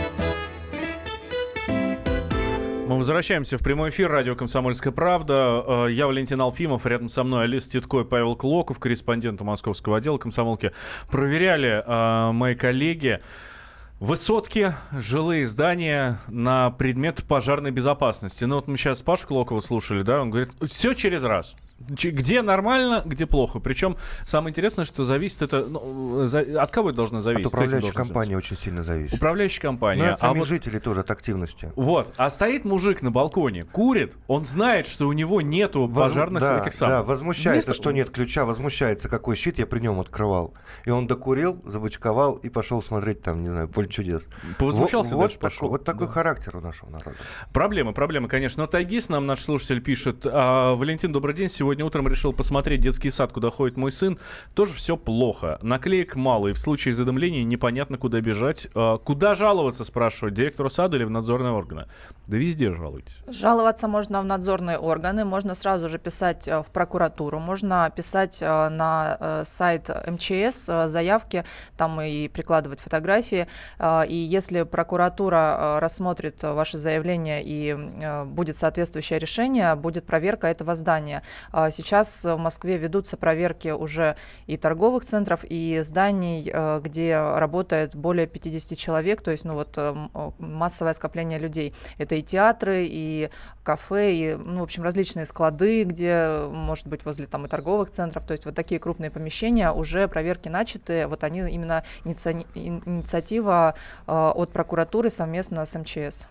Мы 2.91 2.97
возвращаемся 2.97 3.57
в 3.57 3.63
прямой 3.63 3.89
эфир 3.89 4.11
радио 4.11 4.35
«Комсомольская 4.35 4.91
правда». 4.91 5.63
Э, 5.65 5.87
я 5.89 6.07
Валентин 6.07 6.41
Алфимов, 6.41 6.85
рядом 6.85 7.07
со 7.07 7.23
мной 7.23 7.45
Алис 7.45 7.65
Титко 7.69 8.01
и 8.01 8.03
Павел 8.03 8.35
Клоков, 8.35 8.79
корреспонденты 8.79 9.45
московского 9.45 9.95
отдела 9.95 10.17
комсомолки. 10.17 10.73
Проверяли 11.09 11.85
э, 11.87 12.31
мои 12.33 12.53
коллеги 12.53 13.21
Высотки, 14.01 14.73
жилые 14.91 15.45
здания 15.45 16.19
на 16.27 16.69
предмет 16.71 17.23
пожарной 17.23 17.71
безопасности. 17.71 18.43
Ну 18.43 18.55
вот 18.55 18.67
мы 18.67 18.75
сейчас 18.75 19.01
Пашу 19.03 19.25
Клокова 19.25 19.61
слушали, 19.61 20.01
да, 20.03 20.23
он 20.23 20.29
говорит, 20.29 20.49
все 20.61 20.93
через 20.93 21.23
раз. 21.23 21.55
Где 21.89 22.41
нормально, 22.41 23.01
где 23.05 23.25
плохо. 23.25 23.59
Причем 23.59 23.97
самое 24.25 24.51
интересное, 24.51 24.85
что 24.85 25.03
зависит 25.03 25.41
это... 25.41 25.65
Ну, 25.65 26.25
за, 26.25 26.41
от 26.61 26.71
кого 26.71 26.89
это 26.89 26.97
должно 26.97 27.21
зависеть? 27.21 27.47
От 27.47 27.53
управляющей 27.53 27.93
компании 27.93 28.35
очень 28.35 28.57
сильно 28.57 28.83
зависит. 28.83 29.17
Управляющая 29.17 29.61
компания. 29.61 30.03
Ну, 30.03 30.11
от 30.11 30.19
самих 30.19 30.35
а 30.35 30.39
вот, 30.39 30.47
жителей 30.47 30.79
тоже, 30.79 31.01
от 31.01 31.11
активности. 31.11 31.71
Вот. 31.75 32.13
А 32.17 32.29
стоит 32.29 32.65
мужик 32.65 33.01
на 33.01 33.11
балконе, 33.11 33.65
курит, 33.65 34.15
он 34.27 34.43
знает, 34.43 34.87
что 34.87 35.07
у 35.07 35.13
него 35.13 35.41
нету 35.41 35.87
Воз... 35.87 36.09
пожарных 36.09 36.41
да, 36.41 36.59
этих 36.59 36.73
самых. 36.73 36.97
Да, 36.97 37.03
возмущается, 37.03 37.69
Вместо... 37.69 37.83
что 37.83 37.91
нет 37.91 38.09
ключа, 38.09 38.45
возмущается, 38.45 39.09
какой 39.09 39.35
щит 39.35 39.59
я 39.59 39.65
при 39.65 39.79
нем 39.79 39.99
открывал. 39.99 40.53
И 40.85 40.89
он 40.89 41.07
докурил, 41.07 41.61
забычковал 41.65 42.35
и 42.35 42.49
пошел 42.49 42.81
смотреть 42.81 43.21
там, 43.21 43.43
не 43.43 43.49
знаю, 43.49 43.67
поле 43.67 43.87
чудес. 43.87 44.27
Повозмущался, 44.57 45.15
вот, 45.15 45.31
вот, 45.31 45.39
такой, 45.39 45.69
вот 45.69 45.83
такой 45.83 46.07
да. 46.07 46.13
характер 46.13 46.57
у 46.57 46.61
нашего 46.61 46.89
народа. 46.89 47.15
Проблема, 47.53 47.93
проблема, 47.93 48.27
конечно. 48.27 48.63
Но 48.63 48.67
Тайгис 48.67 49.09
нам, 49.09 49.25
наш 49.25 49.41
слушатель, 49.41 49.81
пишет. 49.81 50.25
А, 50.25 50.75
Валентин, 50.75 51.11
добрый 51.11 51.35
день. 51.35 51.49
Сегодня 51.49 51.70
Сегодня 51.71 51.85
утром 51.85 52.05
решил 52.09 52.33
посмотреть 52.33 52.81
детский 52.81 53.09
сад, 53.09 53.31
куда 53.31 53.49
ходит 53.49 53.77
мой 53.77 53.91
сын. 53.91 54.19
Тоже 54.55 54.73
все 54.73 54.97
плохо. 54.97 55.57
Наклеек 55.61 56.17
мало, 56.17 56.49
и 56.49 56.51
в 56.51 56.59
случае 56.59 56.93
задымления 56.93 57.45
непонятно, 57.45 57.97
куда 57.97 58.19
бежать. 58.19 58.67
А, 58.75 58.97
куда 58.97 59.35
жаловаться, 59.35 59.85
спрашивают, 59.85 60.35
директору 60.35 60.69
сада 60.69 60.97
или 60.97 61.05
в 61.05 61.09
надзорные 61.09 61.53
органы? 61.53 61.85
Да 62.31 62.37
везде 62.37 62.73
жалуйтесь. 62.73 63.23
Жаловаться 63.27 63.89
можно 63.89 64.21
в 64.21 64.25
надзорные 64.25 64.77
органы, 64.77 65.25
можно 65.25 65.53
сразу 65.53 65.89
же 65.89 65.99
писать 65.99 66.47
э, 66.47 66.63
в 66.63 66.67
прокуратуру, 66.67 67.39
можно 67.39 67.91
писать 67.93 68.41
э, 68.41 68.69
на 68.69 69.17
э, 69.19 69.43
сайт 69.43 69.89
МЧС 70.07 70.69
заявки, 70.85 71.43
там 71.75 71.99
и 71.99 72.29
прикладывать 72.29 72.79
фотографии. 72.79 73.47
И 74.07 74.15
если 74.15 74.63
прокуратура 74.63 75.79
рассмотрит 75.81 76.41
ваше 76.43 76.77
заявление 76.77 77.43
и 77.43 77.73
будет 78.25 78.55
соответствующее 78.55 79.19
решение, 79.19 79.75
будет 79.75 80.05
проверка 80.05 80.47
этого 80.47 80.75
здания. 80.75 81.23
А 81.51 81.69
сейчас 81.69 82.23
в 82.23 82.37
Москве 82.37 82.77
ведутся 82.77 83.17
проверки 83.17 83.69
уже 83.69 84.15
и 84.47 84.55
торговых 84.55 85.03
центров, 85.03 85.41
и 85.43 85.81
зданий, 85.83 86.43
где 86.79 87.19
работает 87.19 87.95
более 87.95 88.27
50 88.27 88.77
человек, 88.77 89.21
то 89.21 89.31
есть 89.31 89.43
ну 89.43 89.55
вот 89.55 89.77
массовое 90.39 90.93
скопление 90.93 91.39
людей. 91.39 91.73
Это 91.97 92.20
и 92.21 92.23
театры, 92.23 92.85
и 92.87 93.29
кафе, 93.63 94.13
и, 94.13 94.35
ну, 94.35 94.59
в 94.59 94.63
общем, 94.63 94.83
различные 94.83 95.25
склады, 95.25 95.83
где, 95.83 96.47
может 96.51 96.87
быть, 96.87 97.05
возле 97.05 97.27
там 97.27 97.45
и 97.45 97.49
торговых 97.49 97.89
центров, 97.91 98.25
то 98.25 98.31
есть 98.31 98.45
вот 98.45 98.55
такие 98.55 98.79
крупные 98.79 99.11
помещения, 99.11 99.71
уже 99.71 100.07
проверки 100.07 100.49
начаты, 100.49 101.07
вот 101.07 101.23
они 101.23 101.39
именно 101.39 101.83
иници... 102.03 102.45
инициатива 102.55 103.75
э, 104.07 104.11
от 104.11 104.51
прокуратуры 104.51 105.09
совместно 105.09 105.65
с 105.65 105.77
МЧС. 105.77 106.27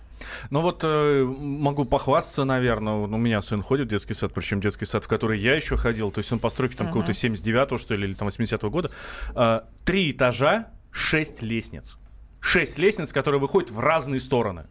Ну 0.50 0.60
вот 0.60 0.80
э, 0.84 1.24
могу 1.24 1.84
похвастаться, 1.84 2.44
наверное. 2.44 2.94
У 2.94 3.06
меня 3.06 3.40
сын 3.40 3.62
ходит 3.62 3.86
в 3.86 3.90
детский 3.90 4.14
сад, 4.14 4.32
причем 4.34 4.60
детский 4.60 4.84
сад, 4.84 5.04
в 5.04 5.08
который 5.08 5.38
я 5.38 5.54
еще 5.54 5.76
ходил. 5.76 6.10
То 6.10 6.18
есть 6.18 6.32
он 6.32 6.38
постройки 6.38 6.76
там 6.76 6.86
uh-huh. 6.86 6.90
какого-то 6.90 7.12
79-го, 7.12 7.78
что 7.78 7.94
ли, 7.94 8.04
или 8.06 8.12
там 8.14 8.28
80-го 8.28 8.70
года. 8.70 8.90
Э, 9.34 9.60
три 9.84 10.12
этажа, 10.12 10.68
шесть 10.90 11.42
лестниц. 11.42 11.98
Шесть 12.40 12.78
лестниц, 12.78 13.12
которые 13.12 13.40
выходят 13.40 13.70
в 13.70 13.78
разные 13.80 14.20
стороны. 14.20 14.66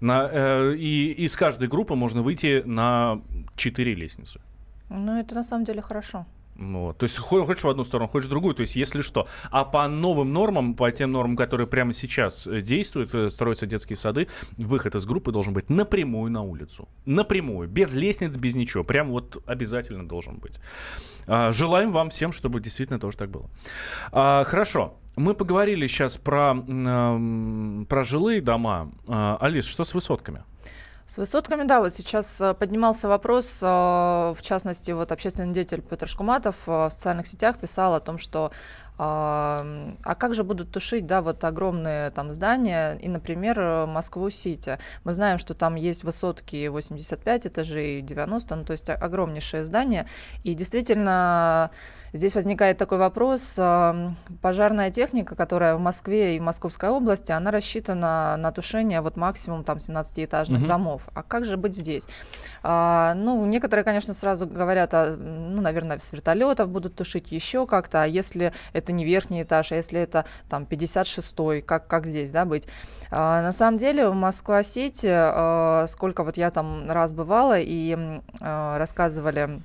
На, 0.00 0.28
э, 0.30 0.74
и 0.74 1.12
из 1.12 1.36
каждой 1.36 1.68
группы 1.68 1.94
можно 1.94 2.22
выйти 2.22 2.62
на 2.64 3.20
четыре 3.56 3.94
лестницы. 3.94 4.40
Ну, 4.88 5.18
это 5.18 5.34
на 5.34 5.44
самом 5.44 5.64
деле 5.64 5.82
хорошо. 5.82 6.26
Вот. 6.56 6.98
То 6.98 7.04
есть 7.04 7.18
хочешь 7.18 7.64
в 7.64 7.68
одну 7.68 7.82
сторону, 7.84 8.08
хочешь 8.08 8.26
в 8.26 8.30
другую, 8.30 8.54
то 8.54 8.60
есть 8.60 8.76
если 8.76 9.00
что. 9.00 9.26
А 9.50 9.64
по 9.64 9.88
новым 9.88 10.32
нормам, 10.32 10.74
по 10.74 10.90
тем 10.90 11.12
нормам, 11.12 11.36
которые 11.36 11.66
прямо 11.66 11.92
сейчас 11.92 12.46
э, 12.46 12.60
действуют, 12.60 13.14
э, 13.14 13.28
строятся 13.28 13.66
детские 13.66 13.96
сады, 13.96 14.28
выход 14.58 14.94
из 14.94 15.06
группы 15.06 15.32
должен 15.32 15.54
быть 15.54 15.70
напрямую 15.70 16.30
на 16.30 16.42
улицу. 16.42 16.88
Напрямую, 17.06 17.68
без 17.68 17.94
лестниц, 17.94 18.36
без 18.36 18.54
ничего. 18.54 18.84
Прям 18.84 19.10
вот 19.10 19.42
обязательно 19.46 20.06
должен 20.06 20.36
быть. 20.36 20.58
А, 21.26 21.52
желаем 21.52 21.90
вам 21.90 22.10
всем, 22.10 22.32
чтобы 22.32 22.60
действительно 22.60 22.98
тоже 22.98 23.16
так 23.16 23.30
было. 23.30 23.48
А, 24.10 24.44
хорошо. 24.44 24.98
Мы 25.16 25.34
поговорили 25.34 25.86
сейчас 25.86 26.16
про, 26.16 26.54
про 26.54 28.04
жилые 28.04 28.40
дома. 28.40 28.90
А, 29.06 29.36
Алис, 29.40 29.66
что 29.66 29.84
с 29.84 29.92
высотками? 29.92 30.42
С 31.04 31.18
высотками, 31.18 31.64
да, 31.64 31.80
вот 31.80 31.94
сейчас 31.94 32.40
э, 32.40 32.54
поднимался 32.54 33.08
вопрос, 33.08 33.58
э, 33.60 33.66
в 33.66 34.38
частности, 34.40 34.92
вот 34.92 35.12
общественный 35.12 35.52
деятель 35.52 35.82
Петр 35.82 36.08
Шкуматов 36.08 36.56
э, 36.66 36.86
в 36.86 36.90
социальных 36.90 37.26
сетях 37.26 37.58
писал 37.58 37.94
о 37.94 38.00
том, 38.00 38.16
что 38.18 38.52
а 39.04 40.14
как 40.14 40.34
же 40.34 40.44
будут 40.44 40.70
тушить, 40.70 41.06
да, 41.06 41.22
вот 41.22 41.42
огромные 41.44 42.10
там 42.10 42.32
здания 42.32 42.94
и, 42.94 43.08
например, 43.08 43.86
Москву-Сити? 43.86 44.78
Мы 45.04 45.14
знаем, 45.14 45.38
что 45.38 45.54
там 45.54 45.74
есть 45.74 46.04
высотки 46.04 46.68
85 46.68 47.46
этажей, 47.46 48.00
90, 48.02 48.56
ну, 48.56 48.64
то 48.64 48.72
есть 48.72 48.88
огромнейшие 48.88 49.64
здания. 49.64 50.06
И 50.44 50.54
действительно, 50.54 51.70
здесь 52.12 52.34
возникает 52.34 52.78
такой 52.78 52.98
вопрос. 52.98 53.58
Пожарная 54.40 54.90
техника, 54.90 55.34
которая 55.34 55.74
в 55.76 55.80
Москве 55.80 56.36
и 56.36 56.40
в 56.40 56.42
Московской 56.42 56.90
области, 56.90 57.32
она 57.32 57.50
рассчитана 57.50 58.36
на 58.36 58.52
тушение 58.52 59.00
вот 59.00 59.16
максимум 59.16 59.64
там 59.64 59.78
17-этажных 59.78 60.60
угу. 60.60 60.68
домов. 60.68 61.08
А 61.14 61.22
как 61.22 61.44
же 61.44 61.56
быть 61.56 61.74
здесь? 61.74 62.06
А, 62.62 63.14
ну, 63.14 63.44
некоторые, 63.46 63.84
конечно, 63.84 64.14
сразу 64.14 64.46
говорят, 64.46 64.94
а, 64.94 65.16
ну, 65.16 65.60
наверное, 65.60 65.98
с 65.98 66.12
вертолетов 66.12 66.70
будут 66.70 66.94
тушить 66.94 67.32
еще 67.32 67.66
как-то, 67.66 68.02
а 68.02 68.06
если 68.06 68.52
это 68.72 68.92
не 68.92 69.04
верхний 69.04 69.42
этаж, 69.42 69.72
а 69.72 69.76
если 69.76 70.00
это 70.00 70.24
там 70.48 70.64
56-й, 70.64 71.62
как, 71.62 71.86
как 71.86 72.06
здесь, 72.06 72.30
да, 72.30 72.44
быть. 72.44 72.68
А, 73.10 73.42
на 73.42 73.52
самом 73.52 73.78
деле 73.78 74.08
в 74.08 74.14
Москва-Сити, 74.14 75.86
сколько 75.88 76.24
вот 76.24 76.36
я 76.36 76.50
там 76.50 76.90
раз 76.90 77.12
бывала 77.12 77.58
и 77.58 78.20
рассказывали 78.40 79.60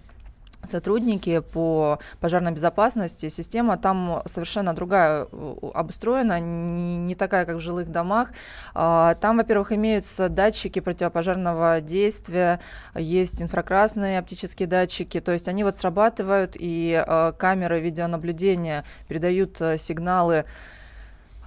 сотрудники 0.67 1.39
по 1.39 1.99
пожарной 2.19 2.51
безопасности. 2.51 3.29
Система 3.29 3.77
там 3.77 4.21
совершенно 4.25 4.73
другая 4.73 5.27
обустроена, 5.73 6.39
не, 6.39 6.97
не 6.97 7.15
такая, 7.15 7.45
как 7.45 7.57
в 7.57 7.59
жилых 7.59 7.89
домах. 7.89 8.29
А, 8.73 9.15
там, 9.15 9.37
во-первых, 9.37 9.71
имеются 9.71 10.29
датчики 10.29 10.79
противопожарного 10.79 11.81
действия, 11.81 12.59
есть 12.95 13.41
инфракрасные 13.41 14.19
оптические 14.19 14.67
датчики, 14.67 15.19
то 15.19 15.31
есть 15.31 15.47
они 15.47 15.63
вот 15.63 15.75
срабатывают, 15.75 16.55
и 16.55 17.03
а, 17.05 17.31
камеры 17.31 17.79
видеонаблюдения 17.79 18.83
передают 19.07 19.61
а, 19.61 19.77
сигналы 19.77 20.45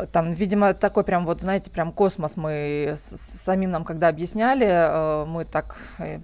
там, 0.06 0.32
видимо, 0.32 0.74
такой 0.74 1.04
прям 1.04 1.26
вот, 1.26 1.40
знаете, 1.40 1.70
прям 1.70 1.92
космос 1.92 2.36
мы 2.36 2.94
с, 2.96 3.16
самим 3.16 3.70
нам 3.70 3.84
когда 3.84 4.08
объясняли, 4.08 4.66
э, 4.66 5.24
мы 5.26 5.44
так 5.44 5.78
э, 5.98 6.18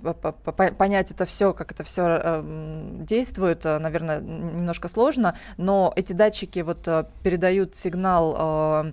понять 0.77 1.11
это 1.11 1.25
все, 1.27 1.53
как 1.53 1.73
это 1.73 1.85
все 1.85 2.21
э, 2.23 2.43
действует, 3.01 3.65
наверное, 3.65 4.21
немножко 4.21 4.89
сложно, 4.89 5.37
но 5.57 5.93
эти 5.97 6.13
датчики 6.13 6.61
вот 6.61 6.89
передают 7.23 7.77
сигнал 7.77 8.93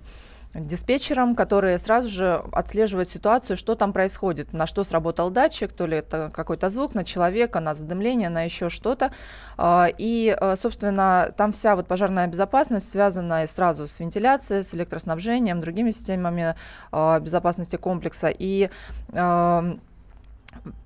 диспетчерам, 0.54 1.34
которые 1.34 1.78
сразу 1.78 2.08
же 2.08 2.42
отслеживают 2.52 3.08
ситуацию, 3.08 3.56
что 3.56 3.74
там 3.74 3.92
происходит, 3.92 4.52
на 4.52 4.66
что 4.66 4.84
сработал 4.84 5.30
датчик, 5.30 5.72
то 5.72 5.86
ли 5.86 5.98
это 5.98 6.30
какой-то 6.32 6.68
звук 6.68 6.94
на 6.94 7.04
человека, 7.04 7.60
на 7.60 7.74
задымление, 7.74 8.28
на 8.28 8.42
еще 8.42 8.68
что-то. 8.68 9.12
А, 9.56 9.88
и, 9.96 10.36
э, 10.38 10.56
собственно, 10.56 11.32
там 11.36 11.52
вся 11.52 11.76
вот 11.76 11.86
пожарная 11.86 12.26
безопасность 12.26 12.90
связана 12.90 13.46
сразу 13.46 13.88
с 13.88 14.00
вентиляцией, 14.00 14.62
с 14.62 14.74
электроснабжением, 14.74 15.60
другими 15.60 15.90
системами 15.90 16.54
а, 16.92 17.20
безопасности 17.20 17.76
комплекса. 17.76 18.28
И 18.30 18.70
Э, 19.12 19.76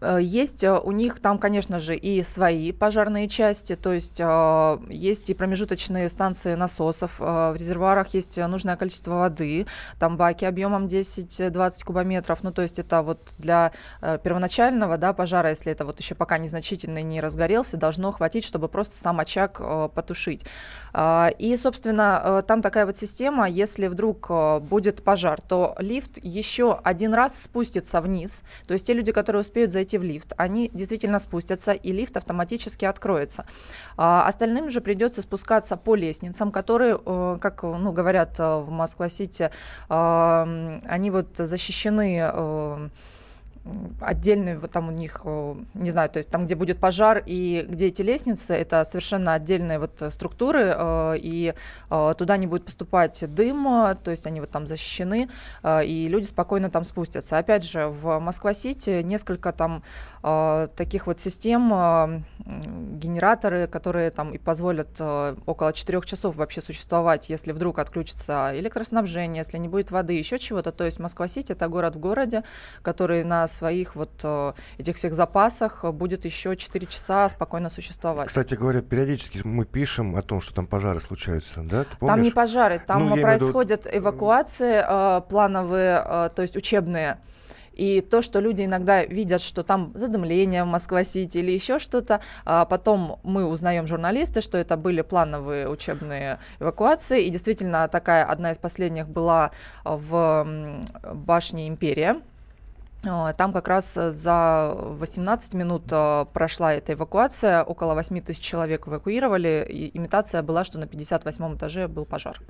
есть 0.01 0.65
э, 0.65 0.79
у 0.79 0.93
них 0.93 1.21
там, 1.21 1.39
конечно 1.39 1.79
же, 1.79 1.97
и 1.97 2.23
свои 2.23 2.73
пожарные 2.73 3.29
части, 3.29 3.77
то 3.77 3.93
есть 3.93 4.21
э, 4.21 4.79
есть 4.89 5.31
и 5.31 5.35
промежуточные 5.35 6.09
станции 6.09 6.55
насосов, 6.55 7.19
в 7.19 7.55
резервуарах 7.55 8.09
есть 8.15 8.39
нужное 8.39 8.77
количество 8.77 9.15
воды, 9.15 9.67
там 9.99 10.17
баки 10.17 10.45
объемом 10.45 10.87
10-20 10.87 11.85
кубометров, 11.85 12.43
ну 12.43 12.53
то 12.53 12.63
есть 12.63 12.79
это 12.79 13.03
вот 13.03 13.21
для 13.39 13.73
первоначального 14.01 14.99
да, 14.99 15.13
пожара, 15.13 15.51
если 15.51 15.73
это 15.73 15.85
вот 15.85 15.99
еще 15.99 16.15
пока 16.15 16.39
незначительный 16.39 17.03
не 17.03 17.21
разгорелся, 17.21 17.77
должно 17.77 18.13
хватить, 18.13 18.45
чтобы 18.45 18.69
просто 18.69 18.97
сам 18.97 19.21
очаг 19.21 19.61
потушить. 19.95 20.45
И, 21.39 21.57
собственно, 21.57 22.43
там 22.47 22.63
такая 22.63 22.87
вот 22.87 22.97
система, 22.97 23.49
если 23.49 23.89
вдруг 23.89 24.31
будет 24.63 25.03
пожар, 25.03 25.41
то 25.41 25.75
лифт 25.79 26.19
еще 26.23 26.79
один 26.85 27.15
раз 27.15 27.43
спустится 27.43 28.01
вниз, 28.01 28.43
то 28.67 28.75
есть 28.75 28.87
те 28.87 28.95
люди, 28.95 29.13
которые 29.13 29.41
успеют 29.43 29.58
успеют 29.59 29.73
зайти 29.73 29.99
в 29.99 30.03
лифт, 30.03 30.35
они 30.37 30.71
действительно 30.73 31.19
спустятся, 31.19 31.73
и 31.73 31.93
лифт 31.93 32.17
автоматически 32.17 32.85
откроется. 32.85 33.45
А 33.97 34.27
остальным 34.29 34.71
же 34.71 34.81
придется 34.81 35.21
спускаться 35.23 35.77
по 35.77 35.97
лестницам, 35.97 36.53
которые, 36.53 36.99
э, 37.05 37.39
как 37.41 37.63
ну, 37.65 37.93
говорят 37.93 38.39
э, 38.39 38.59
в 38.59 38.71
Москва-Сити, 38.71 39.51
э, 39.89 40.81
они 40.85 41.11
вот 41.11 41.37
защищены 41.37 42.91
отдельный 44.01 44.57
вот 44.57 44.73
там 44.73 44.89
у 44.89 44.93
них, 44.93 45.23
не 45.75 45.91
знаю, 45.91 46.11
то 46.11 46.19
есть 46.19 46.31
там, 46.31 46.47
где 46.47 46.55
будет 46.55 46.79
пожар 46.79 47.23
и 47.25 47.67
где 47.69 47.87
эти 47.87 48.03
лестницы, 48.03 48.55
это 48.55 48.85
совершенно 48.85 49.35
отдельные 49.35 49.79
вот 49.79 50.03
структуры, 50.11 50.75
э, 50.77 51.15
и 51.19 51.55
э, 51.91 52.15
туда 52.17 52.37
не 52.37 52.47
будет 52.47 52.65
поступать 52.65 53.25
дым, 53.35 53.65
то 54.03 54.11
есть 54.11 54.27
они 54.27 54.41
вот 54.41 54.51
там 54.51 54.67
защищены, 54.67 55.29
э, 55.63 55.85
и 55.85 56.09
люди 56.09 56.27
спокойно 56.27 56.71
там 56.71 56.85
спустятся. 56.85 57.39
Опять 57.39 57.65
же, 57.65 57.89
в 57.89 58.19
Москва-Сити 58.19 59.03
несколько 59.03 59.53
там 59.53 59.83
таких 60.77 61.07
вот 61.07 61.21
систем, 61.21 62.25
генераторы, 62.39 63.67
которые 63.69 64.11
там 64.11 64.31
и 64.33 64.39
позволят 64.39 65.01
около 65.01 65.73
4 65.73 66.01
часов 66.03 66.37
вообще 66.37 66.61
существовать, 66.61 67.31
если 67.31 67.53
вдруг 67.53 67.79
отключится 67.79 68.51
электроснабжение, 68.55 69.39
если 69.39 69.59
не 69.59 69.69
будет 69.69 69.91
воды, 69.91 70.15
еще 70.15 70.39
чего-то. 70.39 70.73
То 70.73 70.85
есть 70.85 70.99
Москва-Сити 70.99 71.53
это 71.53 71.69
город 71.69 71.97
в 71.97 72.01
городе, 72.01 72.43
который 72.83 73.23
на 73.25 73.47
своих 73.59 73.97
вот 73.97 74.11
э, 74.23 74.53
этих 74.79 74.97
всех 74.97 75.15
запасах 75.15 75.85
будет 75.93 76.25
еще 76.25 76.57
4 76.57 76.87
часа 76.87 77.29
спокойно 77.29 77.71
существовать. 77.71 78.29
Кстати 78.29 78.55
говоря, 78.55 78.81
периодически 78.81 79.41
мы 79.45 79.65
пишем 79.65 80.17
о 80.17 80.23
том, 80.23 80.41
что 80.41 80.55
там 80.55 80.67
пожары 80.67 81.01
случаются, 81.01 81.61
да? 81.63 81.85
Ты 81.85 82.07
Там 82.07 82.23
не 82.23 82.31
пожары, 82.31 82.81
там 82.85 83.09
ну, 83.09 83.17
происходят 83.17 83.85
виду... 83.85 83.99
эвакуации 83.99 84.83
э, 84.87 85.21
плановые, 85.29 86.03
э, 86.05 86.31
то 86.35 86.43
есть 86.43 86.57
учебные. 86.57 87.19
И 87.79 88.01
то, 88.01 88.23
что 88.23 88.41
люди 88.41 88.65
иногда 88.65 89.05
видят, 89.05 89.41
что 89.41 89.63
там 89.63 89.93
задымление 89.95 90.65
в 90.65 90.67
Москва-Сити 90.67 91.39
или 91.39 91.53
еще 91.53 91.79
что-то, 91.79 92.21
а 92.45 92.65
потом 92.65 93.21
мы 93.23 93.47
узнаем 93.47 93.87
журналисты, 93.87 94.41
что 94.41 94.59
это 94.59 94.77
были 94.77 95.03
плановые 95.03 95.69
учебные 95.69 96.41
эвакуации. 96.59 97.25
И 97.25 97.31
действительно, 97.31 97.87
такая 97.87 98.25
одна 98.25 98.51
из 98.51 98.59
последних 98.59 99.09
была 99.09 99.53
в 99.85 100.45
башне 101.15 101.69
Империя 101.69 102.21
там 103.03 103.53
как 103.53 103.69
раз 103.69 103.97
э, 103.97 104.11
за 104.11 104.73
18 104.75 105.55
минут 105.55 105.85
э, 105.91 106.27
прошла 106.33 106.75
эта 106.75 106.95
эвакуация, 106.95 107.63
около 107.63 107.95
8 107.95 108.21
тысяч 108.21 108.43
человек 108.43 108.89
эвакуировали, 108.89 109.67
и 109.69 109.97
имитация 109.97 110.43
была, 110.43 110.65
что 110.65 110.79
на 110.79 110.87
58 110.87 111.57
этаже 111.57 111.89
был 111.89 112.05
пожар. 112.05 112.41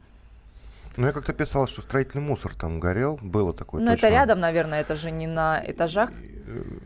Ну, 0.97 1.07
я 1.07 1.13
как-то 1.13 1.33
писал, 1.33 1.69
что 1.69 1.83
строительный 1.83 2.25
мусор 2.25 2.55
там 2.55 2.81
горел, 2.81 3.19
было 3.23 3.53
такое. 3.53 3.83
Ну, 3.83 3.93
это 3.93 4.09
рядом, 4.09 4.41
наверное, 4.41 4.81
это 4.81 4.97
же 4.97 5.11
не 5.11 5.27
на 5.27 5.63
этажах 5.65 6.11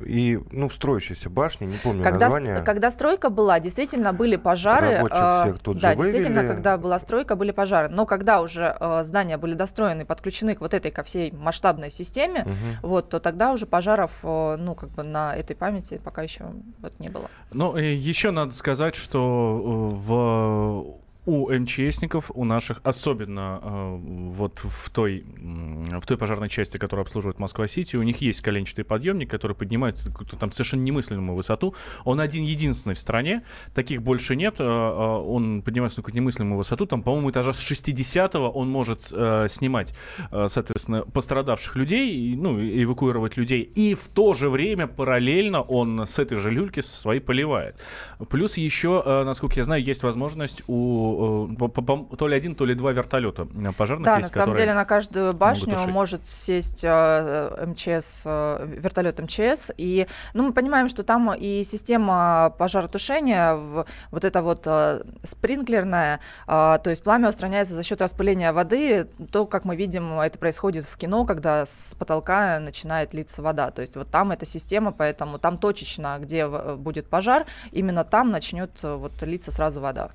и, 0.04 0.40
ну, 0.50 0.68
строящиеся 0.70 1.30
башни, 1.30 1.66
не 1.66 1.76
помню 1.78 2.02
когда, 2.02 2.26
название. 2.26 2.62
Когда 2.62 2.90
стройка 2.90 3.30
была, 3.30 3.60
действительно 3.60 4.12
были 4.12 4.36
пожары. 4.36 4.96
Рабочих 4.96 5.18
э, 5.18 5.42
всех 5.44 5.58
тут 5.60 5.80
да, 5.80 5.92
же 5.92 5.98
вывели. 5.98 6.12
действительно, 6.12 6.48
когда 6.48 6.76
была 6.78 6.98
стройка, 6.98 7.36
были 7.36 7.50
пожары. 7.50 7.88
Но 7.88 8.06
когда 8.06 8.40
уже 8.40 8.76
э, 8.78 9.04
здания 9.04 9.38
были 9.38 9.54
достроены, 9.54 10.04
подключены 10.04 10.54
к 10.54 10.60
вот 10.60 10.74
этой, 10.74 10.90
ко 10.90 11.02
всей 11.02 11.32
масштабной 11.32 11.90
системе, 11.90 12.42
угу. 12.42 12.88
вот, 12.88 13.08
то 13.10 13.20
тогда 13.20 13.52
уже 13.52 13.66
пожаров, 13.66 14.20
э, 14.22 14.56
ну, 14.58 14.74
как 14.74 14.90
бы 14.90 15.02
на 15.02 15.36
этой 15.36 15.56
памяти 15.56 16.00
пока 16.02 16.22
еще 16.22 16.46
вот 16.80 16.98
не 16.98 17.08
было. 17.08 17.30
Ну, 17.52 17.76
еще 17.76 18.30
надо 18.30 18.52
сказать, 18.52 18.94
что 18.94 19.90
э, 19.92 19.94
в 19.94 21.01
у 21.24 21.52
МЧСников, 21.52 22.32
у 22.34 22.44
наших, 22.44 22.80
особенно 22.82 23.60
э, 23.62 23.96
вот 24.30 24.58
в 24.64 24.90
той, 24.90 25.24
в 25.36 26.04
той 26.04 26.16
пожарной 26.18 26.48
части, 26.48 26.78
которая 26.78 27.04
обслуживает 27.04 27.38
Москва-Сити, 27.38 27.94
у 27.96 28.02
них 28.02 28.20
есть 28.20 28.40
коленчатый 28.40 28.84
подъемник, 28.84 29.30
который 29.30 29.54
поднимается 29.54 30.12
там 30.38 30.50
совершенно 30.50 30.82
немыслимую 30.82 31.36
высоту. 31.36 31.74
Он 32.04 32.20
один 32.20 32.42
единственный 32.42 32.94
в 32.94 32.98
стране, 32.98 33.44
таких 33.72 34.02
больше 34.02 34.34
нет. 34.34 34.56
Э, 34.58 34.64
э, 34.64 34.66
он 34.66 35.62
поднимается 35.62 36.00
на 36.00 36.02
какую-то 36.02 36.16
немыслимую 36.16 36.56
высоту, 36.58 36.86
там, 36.86 37.02
по-моему, 37.02 37.30
этажа 37.30 37.52
с 37.52 37.60
60-го 37.60 38.50
он 38.50 38.68
может 38.68 39.12
э, 39.12 39.46
снимать, 39.48 39.94
э, 40.32 40.46
соответственно, 40.48 41.02
пострадавших 41.02 41.76
людей, 41.76 42.34
ну, 42.34 42.58
эвакуировать 42.60 43.36
людей, 43.36 43.62
и 43.62 43.94
в 43.94 44.08
то 44.08 44.34
же 44.34 44.48
время 44.48 44.88
параллельно 44.88 45.62
он 45.62 46.04
с 46.04 46.18
этой 46.18 46.38
же 46.38 46.50
люльки 46.50 46.80
свои 46.80 47.20
поливает. 47.20 47.76
Плюс 48.28 48.56
еще, 48.56 49.02
э, 49.04 49.22
насколько 49.22 49.54
я 49.56 49.64
знаю, 49.64 49.82
есть 49.84 50.02
возможность 50.02 50.64
у 50.66 51.11
то 52.16 52.28
ли 52.28 52.36
один, 52.36 52.54
то 52.54 52.64
ли 52.64 52.74
два 52.74 52.92
вертолета 52.92 53.46
пожарных 53.76 54.04
да, 54.04 54.18
есть, 54.18 54.34
на 54.34 54.44
самом 54.44 54.54
деле 54.56 54.74
на 54.74 54.84
каждую 54.84 55.32
башню 55.32 55.76
может 55.88 56.28
сесть 56.28 56.84
э, 56.84 57.66
МЧС, 57.66 58.22
э, 58.26 58.66
вертолет 58.78 59.18
МЧС. 59.18 59.70
И 59.76 60.06
ну, 60.34 60.44
мы 60.44 60.52
понимаем, 60.52 60.88
что 60.88 61.02
там 61.02 61.32
и 61.34 61.64
система 61.64 62.54
пожаротушения, 62.58 63.54
вот 64.10 64.24
эта 64.24 64.42
вот 64.42 64.66
спринклерная, 65.22 66.20
то 66.46 66.82
есть 66.86 67.02
пламя 67.02 67.28
устраняется 67.28 67.74
за 67.74 67.82
счет 67.82 68.00
распыления 68.00 68.52
воды. 68.52 69.08
То, 69.30 69.46
как 69.46 69.64
мы 69.64 69.76
видим, 69.76 70.20
это 70.20 70.38
происходит 70.38 70.84
в 70.84 70.96
кино, 70.96 71.24
когда 71.24 71.66
с 71.66 71.94
потолка 71.98 72.58
начинает 72.60 73.14
литься 73.14 73.42
вода. 73.42 73.70
То 73.70 73.82
есть 73.82 73.96
вот 73.96 74.08
там 74.08 74.32
эта 74.32 74.44
система, 74.44 74.92
поэтому 74.92 75.38
там 75.38 75.58
точечно, 75.58 76.18
где 76.20 76.46
будет 76.46 77.08
пожар, 77.08 77.46
именно 77.70 78.04
там 78.04 78.30
начнет 78.30 78.70
вот 78.82 79.22
литься 79.22 79.50
сразу 79.50 79.80
вода. 79.80 80.10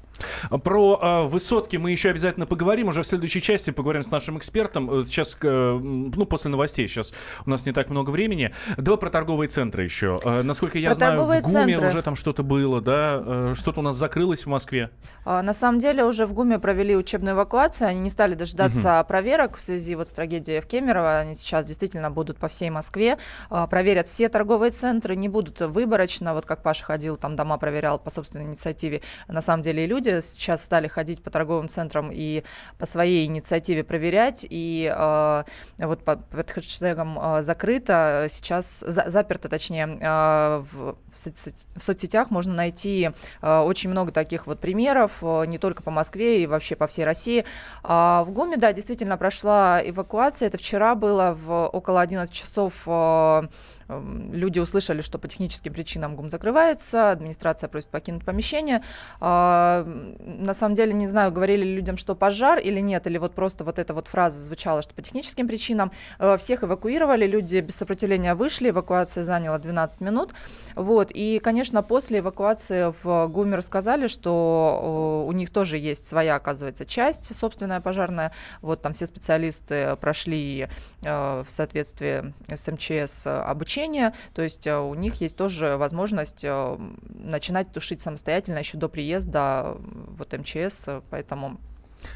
Про 0.64 0.87
про 0.96 1.24
э, 1.24 1.28
высотки 1.28 1.78
мы 1.78 1.92
еще 1.92 2.10
обязательно 2.10 2.46
поговорим. 2.46 2.90
Уже 2.90 3.02
в 3.02 3.08
следующей 3.08 3.42
части 3.42 3.72
поговорим 3.72 4.04
с 4.04 4.12
нашим 4.12 4.38
экспертом. 4.38 5.00
Э, 5.00 5.04
сейчас, 5.04 5.38
э, 5.42 5.80
ну, 5.82 6.26
после 6.26 6.52
новостей, 6.52 6.88
сейчас 6.88 7.14
у 7.46 7.50
нас 7.50 7.66
не 7.66 7.72
так 7.72 7.90
много 7.90 8.12
времени. 8.12 8.54
Два 8.78 8.98
про 8.98 9.10
торговые 9.10 9.50
центры 9.50 9.84
еще. 9.84 10.18
Э, 10.24 10.44
насколько 10.44 10.78
я 10.78 10.90
про 10.90 10.96
знаю, 10.96 11.22
в 11.22 11.26
ГУМе 11.26 11.42
центры. 11.42 11.88
уже 11.88 12.02
там 12.02 12.16
что-то 12.16 12.44
было, 12.44 12.82
да? 12.82 13.22
Э, 13.26 13.54
что-то 13.56 13.80
у 13.80 13.84
нас 13.84 13.96
закрылось 13.96 14.46
в 14.46 14.50
Москве. 14.50 14.92
А, 15.26 15.42
на 15.42 15.54
самом 15.54 15.80
деле 15.80 16.06
уже 16.06 16.26
в 16.26 16.34
ГУМе 16.34 16.60
провели 16.60 16.96
учебную 16.96 17.36
эвакуацию. 17.36 17.88
Они 17.88 18.00
не 18.00 18.10
стали 18.10 18.36
дожидаться 18.36 19.00
угу. 19.00 19.08
проверок 19.08 19.58
в 19.58 19.62
связи 19.62 19.96
вот 19.96 20.08
с 20.08 20.14
трагедией 20.14 20.62
в 20.62 20.68
Кемерово. 20.68 21.20
Они 21.20 21.36
сейчас 21.36 21.66
действительно 21.66 22.12
будут 22.12 22.38
по 22.38 22.48
всей 22.48 22.70
Москве. 22.70 23.18
Э, 23.50 23.68
проверят 23.70 24.08
все 24.08 24.30
торговые 24.30 24.72
центры, 24.72 25.16
не 25.16 25.30
будут 25.30 25.62
выборочно, 25.62 26.34
вот 26.34 26.46
как 26.46 26.64
Паша 26.64 26.86
ходил, 26.86 27.18
там 27.18 27.36
дома 27.36 27.58
проверял 27.58 28.00
по 28.00 28.10
собственной 28.10 28.46
инициативе. 28.46 29.02
На 29.28 29.42
самом 29.42 29.64
деле 29.64 29.88
и 29.88 29.88
люди 29.88 30.20
сейчас 30.22 30.64
стали 30.64 30.77
стали 30.78 30.88
ходить 30.88 31.24
по 31.24 31.32
торговым 31.32 31.70
центрам 31.70 32.12
и 32.14 32.44
по 32.78 32.86
своей 32.86 33.26
инициативе 33.26 33.84
проверять. 33.84 34.46
И 34.48 34.94
э, 34.96 35.44
вот 35.80 36.04
под, 36.04 36.24
под 36.26 36.52
хэштегом 36.52 37.18
э, 37.20 37.42
«закрыто» 37.42 38.28
сейчас, 38.30 38.84
за, 38.88 39.10
заперто 39.10 39.50
точнее, 39.50 39.98
э, 40.00 40.64
в, 40.72 40.98
в, 41.12 41.20
соцсеть, 41.20 41.66
в 41.76 41.84
соцсетях 41.84 42.30
можно 42.30 42.54
найти 42.54 43.10
э, 43.42 43.60
очень 43.60 43.90
много 43.90 44.12
таких 44.12 44.46
вот 44.46 44.60
примеров, 44.60 45.24
э, 45.24 45.46
не 45.48 45.58
только 45.58 45.82
по 45.82 45.90
Москве 45.90 46.44
и 46.44 46.46
вообще 46.46 46.76
по 46.76 46.86
всей 46.86 47.06
России. 47.06 47.44
А 47.82 48.24
в 48.24 48.30
ГУМе, 48.30 48.58
да, 48.58 48.72
действительно 48.72 49.18
прошла 49.18 49.82
эвакуация. 49.84 50.50
Это 50.50 50.60
вчера 50.60 50.94
было 50.94 51.36
в 51.44 51.70
около 51.70 52.02
11 52.02 52.32
часов 52.32 52.84
э, 52.86 53.48
люди 53.90 54.60
услышали, 54.60 55.02
что 55.02 55.18
по 55.18 55.28
техническим 55.28 55.74
причинам 55.74 56.16
ГУМ 56.16 56.30
закрывается, 56.30 57.12
администрация 57.12 57.70
просит 57.70 57.90
покинуть 57.90 58.26
помещение. 58.26 58.84
А, 59.22 59.86
на 60.20 60.54
самом 60.54 60.76
деле, 60.76 60.94
не 60.94 61.08
знаю, 61.08 61.32
говорили 61.32 61.64
ли 61.64 61.76
людям, 61.76 61.98
что 61.98 62.16
пожар 62.16 62.60
или 62.60 62.80
нет, 62.82 63.08
или 63.08 63.18
вот 63.18 63.34
просто 63.34 63.64
вот 63.64 63.80
эта 63.80 63.94
вот 63.94 64.08
фраза 64.08 64.40
звучала, 64.40 64.82
что 64.82 64.94
по 64.94 65.02
техническим 65.02 65.48
причинам. 65.48 65.92
Э, 66.20 66.38
всех 66.38 66.64
эвакуировали, 66.64 67.26
люди 67.26 67.60
без 67.60 67.76
сопротивления 67.76 68.36
вышли, 68.36 68.70
эвакуация 68.70 69.24
заняла 69.24 69.58
12 69.58 70.02
минут. 70.02 70.34
Вот. 70.76 71.12
И, 71.14 71.40
конечно, 71.40 71.82
после 71.82 72.20
эвакуации 72.20 72.94
в 73.04 73.28
ГУМе 73.28 73.56
рассказали, 73.56 74.08
что 74.08 75.24
у 75.26 75.32
них 75.32 75.50
тоже 75.50 75.78
есть 75.78 76.08
своя, 76.08 76.36
оказывается, 76.36 76.86
часть 76.86 77.34
собственная 77.34 77.80
пожарная. 77.80 78.34
Вот 78.62 78.82
там 78.82 78.94
все 78.94 79.06
специалисты 79.06 79.96
прошли 79.96 80.68
э, 81.04 81.44
в 81.48 81.52
соответствии 81.52 82.34
с 82.50 82.70
МЧС 82.70 83.28
обучение 83.28 83.77
обучения, 83.78 84.14
то 84.34 84.42
есть 84.42 84.68
э, 84.68 84.78
у 84.78 84.94
них 84.96 85.22
есть 85.22 85.38
тоже 85.38 85.78
возможность 85.78 86.44
э, 86.44 86.78
начинать 87.10 87.72
тушить 87.72 88.02
самостоятельно 88.02 88.60
еще 88.60 88.78
до 88.78 88.90
приезда 88.90 89.78
вот 90.18 90.34
МЧС, 90.34 90.90
поэтому 91.10 91.60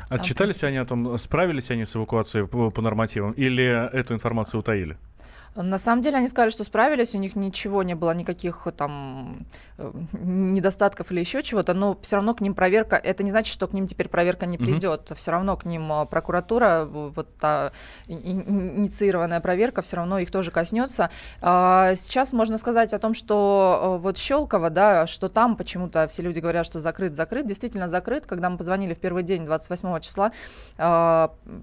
Отчитались 0.09 0.63
они 0.63 0.77
о 0.77 0.85
том, 0.85 1.17
справились 1.17 1.71
они 1.71 1.85
с 1.85 1.95
эвакуацией 1.95 2.47
по, 2.47 2.69
по 2.69 2.81
нормативам 2.81 3.31
или 3.31 3.65
эту 3.91 4.13
информацию 4.13 4.59
утаили? 4.59 4.97
На 5.55 5.77
самом 5.77 6.01
деле 6.01 6.17
они 6.17 6.29
сказали, 6.29 6.49
что 6.49 6.63
справились, 6.63 7.13
у 7.13 7.17
них 7.17 7.35
ничего 7.35 7.83
не 7.83 7.93
было, 7.93 8.11
никаких 8.11 8.67
там 8.77 9.45
э, 9.77 9.91
недостатков 10.13 11.11
или 11.11 11.19
еще 11.19 11.43
чего-то, 11.43 11.73
но 11.73 11.97
все 12.01 12.15
равно 12.15 12.33
к 12.33 12.39
ним 12.39 12.55
проверка, 12.55 12.95
это 12.95 13.21
не 13.21 13.31
значит, 13.31 13.51
что 13.51 13.67
к 13.67 13.73
ним 13.73 13.85
теперь 13.85 14.07
проверка 14.07 14.45
не 14.45 14.57
придет, 14.57 15.11
mm-hmm. 15.11 15.15
все 15.15 15.31
равно 15.31 15.57
к 15.57 15.65
ним 15.65 15.91
а, 15.91 16.05
прокуратура, 16.05 16.85
вот 16.85 17.35
та 17.35 17.73
инициированная 18.07 19.41
проверка 19.41 19.81
все 19.81 19.97
равно 19.97 20.19
их 20.19 20.31
тоже 20.31 20.51
коснется. 20.51 21.09
А, 21.41 21.95
сейчас 21.95 22.31
можно 22.31 22.57
сказать 22.57 22.93
о 22.93 22.99
том, 22.99 23.13
что 23.13 23.97
э, 23.97 24.01
вот 24.01 24.17
Щелково, 24.17 24.69
да, 24.69 25.05
что 25.05 25.27
там 25.27 25.57
почему-то 25.57 26.07
все 26.07 26.21
люди 26.21 26.39
говорят, 26.39 26.65
что 26.65 26.79
закрыт, 26.79 27.17
закрыт, 27.17 27.45
действительно 27.45 27.89
закрыт. 27.89 28.25
Когда 28.25 28.49
мы 28.49 28.57
позвонили 28.57 28.93
в 28.93 28.99
первый 28.99 29.23
день, 29.23 29.45
28 29.45 29.99
числа, 29.99 30.31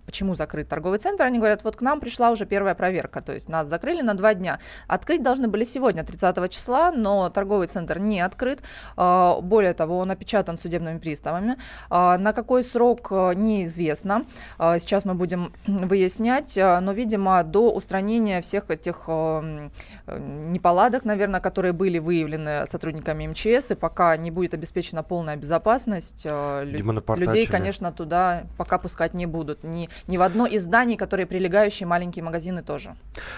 почему 0.05 0.35
закрыт 0.35 0.69
торговый 0.69 0.99
центр, 0.99 1.25
они 1.25 1.39
говорят, 1.39 1.65
вот 1.65 1.77
к 1.77 1.81
нам 1.81 2.01
пришла 2.01 2.31
уже 2.31 2.45
первая 2.45 2.75
проверка, 2.75 3.23
то 3.23 3.33
есть 3.33 3.49
нас 3.49 3.67
закрыли 3.67 3.78
на 3.85 4.15
два 4.15 4.35
дня. 4.35 4.59
Открыть 4.87 5.23
должны 5.23 5.49
были 5.49 5.65
сегодня, 5.65 6.05
30 6.05 6.51
числа, 6.51 6.93
но 6.93 7.29
торговый 7.31 7.67
центр 7.67 7.99
не 7.99 8.21
открыт. 8.21 8.61
А, 8.97 9.41
более 9.41 9.75
того, 9.75 9.99
он 9.99 10.11
опечатан 10.11 10.57
судебными 10.57 10.99
приставами. 10.99 11.57
На 11.91 12.33
какой 12.33 12.65
срок 12.65 13.09
э, 13.11 13.33
неизвестно. 13.35 14.25
Сейчас 14.59 15.05
мы 15.05 15.15
будем 15.15 15.53
выяснять, 15.67 16.57
э, 16.57 16.81
но, 16.81 16.93
видимо, 16.93 17.43
до 17.43 17.73
устранения 17.73 18.41
всех 18.41 18.71
этих 18.71 19.05
э, 19.07 19.69
неполадок, 20.07 21.05
наверное, 21.05 21.41
которые 21.41 21.73
были 21.73 21.99
выявлены 21.99 22.67
сотрудниками 22.67 23.27
МЧС, 23.27 23.73
и 23.73 23.75
пока 23.75 24.17
не 24.17 24.31
будет 24.31 24.55
обеспечена 24.55 25.03
полная 25.03 25.37
безопасность, 25.37 26.27
людей, 26.27 27.47
конечно, 27.47 27.93
туда 27.93 28.45
пока 28.57 28.79
пускать 28.79 29.15
не 29.15 29.27
будут. 29.27 29.65
Ни, 29.65 29.89
ни 30.07 30.17
в 30.17 30.23
одно 30.23 30.47
из 30.47 30.65
зданий, 30.65 30.97
которые 30.97 31.27
прилегающие 31.27 31.87
маленькие 31.87 32.25
магазины 32.25 32.63
тоже. 32.63 32.95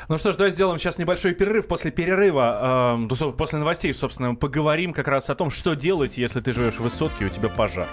Ну 0.08 0.18
что 0.18 0.29
ж, 0.32 0.36
давайте 0.36 0.54
сделаем 0.54 0.78
сейчас 0.78 0.98
небольшой 0.98 1.34
перерыв. 1.34 1.66
После 1.68 1.90
перерыва, 1.90 2.98
э, 3.10 3.32
после 3.32 3.58
новостей, 3.58 3.92
собственно, 3.92 4.34
поговорим 4.34 4.92
как 4.92 5.08
раз 5.08 5.30
о 5.30 5.34
том, 5.34 5.50
что 5.50 5.74
делать, 5.74 6.18
если 6.18 6.40
ты 6.40 6.52
живешь 6.52 6.76
в 6.76 6.80
высотке 6.80 7.24
и 7.24 7.26
у 7.26 7.30
тебя 7.30 7.48
пожар. 7.48 7.86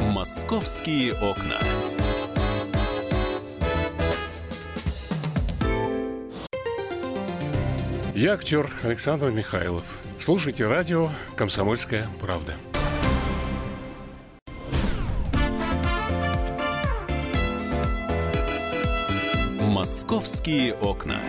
Московские 0.00 1.14
окна. 1.14 1.58
Я 8.14 8.32
актер 8.32 8.70
Александр 8.82 9.30
Михайлов. 9.30 9.84
Слушайте 10.18 10.66
радио 10.66 11.10
«Комсомольская 11.36 12.06
правда». 12.20 12.54
«Московские 19.76 20.72
окна». 20.72 21.20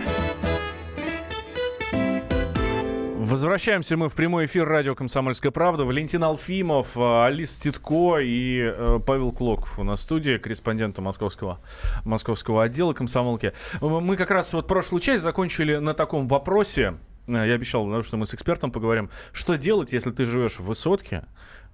Возвращаемся 3.18 3.98
мы 3.98 4.08
в 4.08 4.14
прямой 4.14 4.46
эфир 4.46 4.66
радио 4.66 4.94
«Комсомольская 4.94 5.52
правда». 5.52 5.84
Валентин 5.84 6.24
Алфимов, 6.24 6.96
э, 6.96 7.24
Алис 7.26 7.58
Титко 7.58 8.20
и 8.20 8.60
э, 8.62 9.00
Павел 9.06 9.32
Клоков 9.32 9.78
у 9.78 9.84
нас 9.84 10.00
в 10.00 10.02
студии, 10.02 10.38
корреспондента 10.38 11.02
московского, 11.02 11.60
московского 12.06 12.62
отдела 12.62 12.94
комсомолки. 12.94 13.52
Мы 13.82 14.16
как 14.16 14.30
раз 14.30 14.54
вот 14.54 14.66
прошлую 14.66 15.02
часть 15.02 15.22
закончили 15.22 15.76
на 15.76 15.92
таком 15.92 16.26
вопросе, 16.26 16.94
э, 17.26 17.32
я 17.32 17.52
обещал, 17.52 18.02
что 18.02 18.16
мы 18.16 18.24
с 18.24 18.32
экспертом 18.32 18.72
поговорим, 18.72 19.10
что 19.32 19.56
делать, 19.56 19.92
если 19.92 20.10
ты 20.10 20.24
живешь 20.24 20.58
в 20.58 20.64
высотке, 20.64 21.26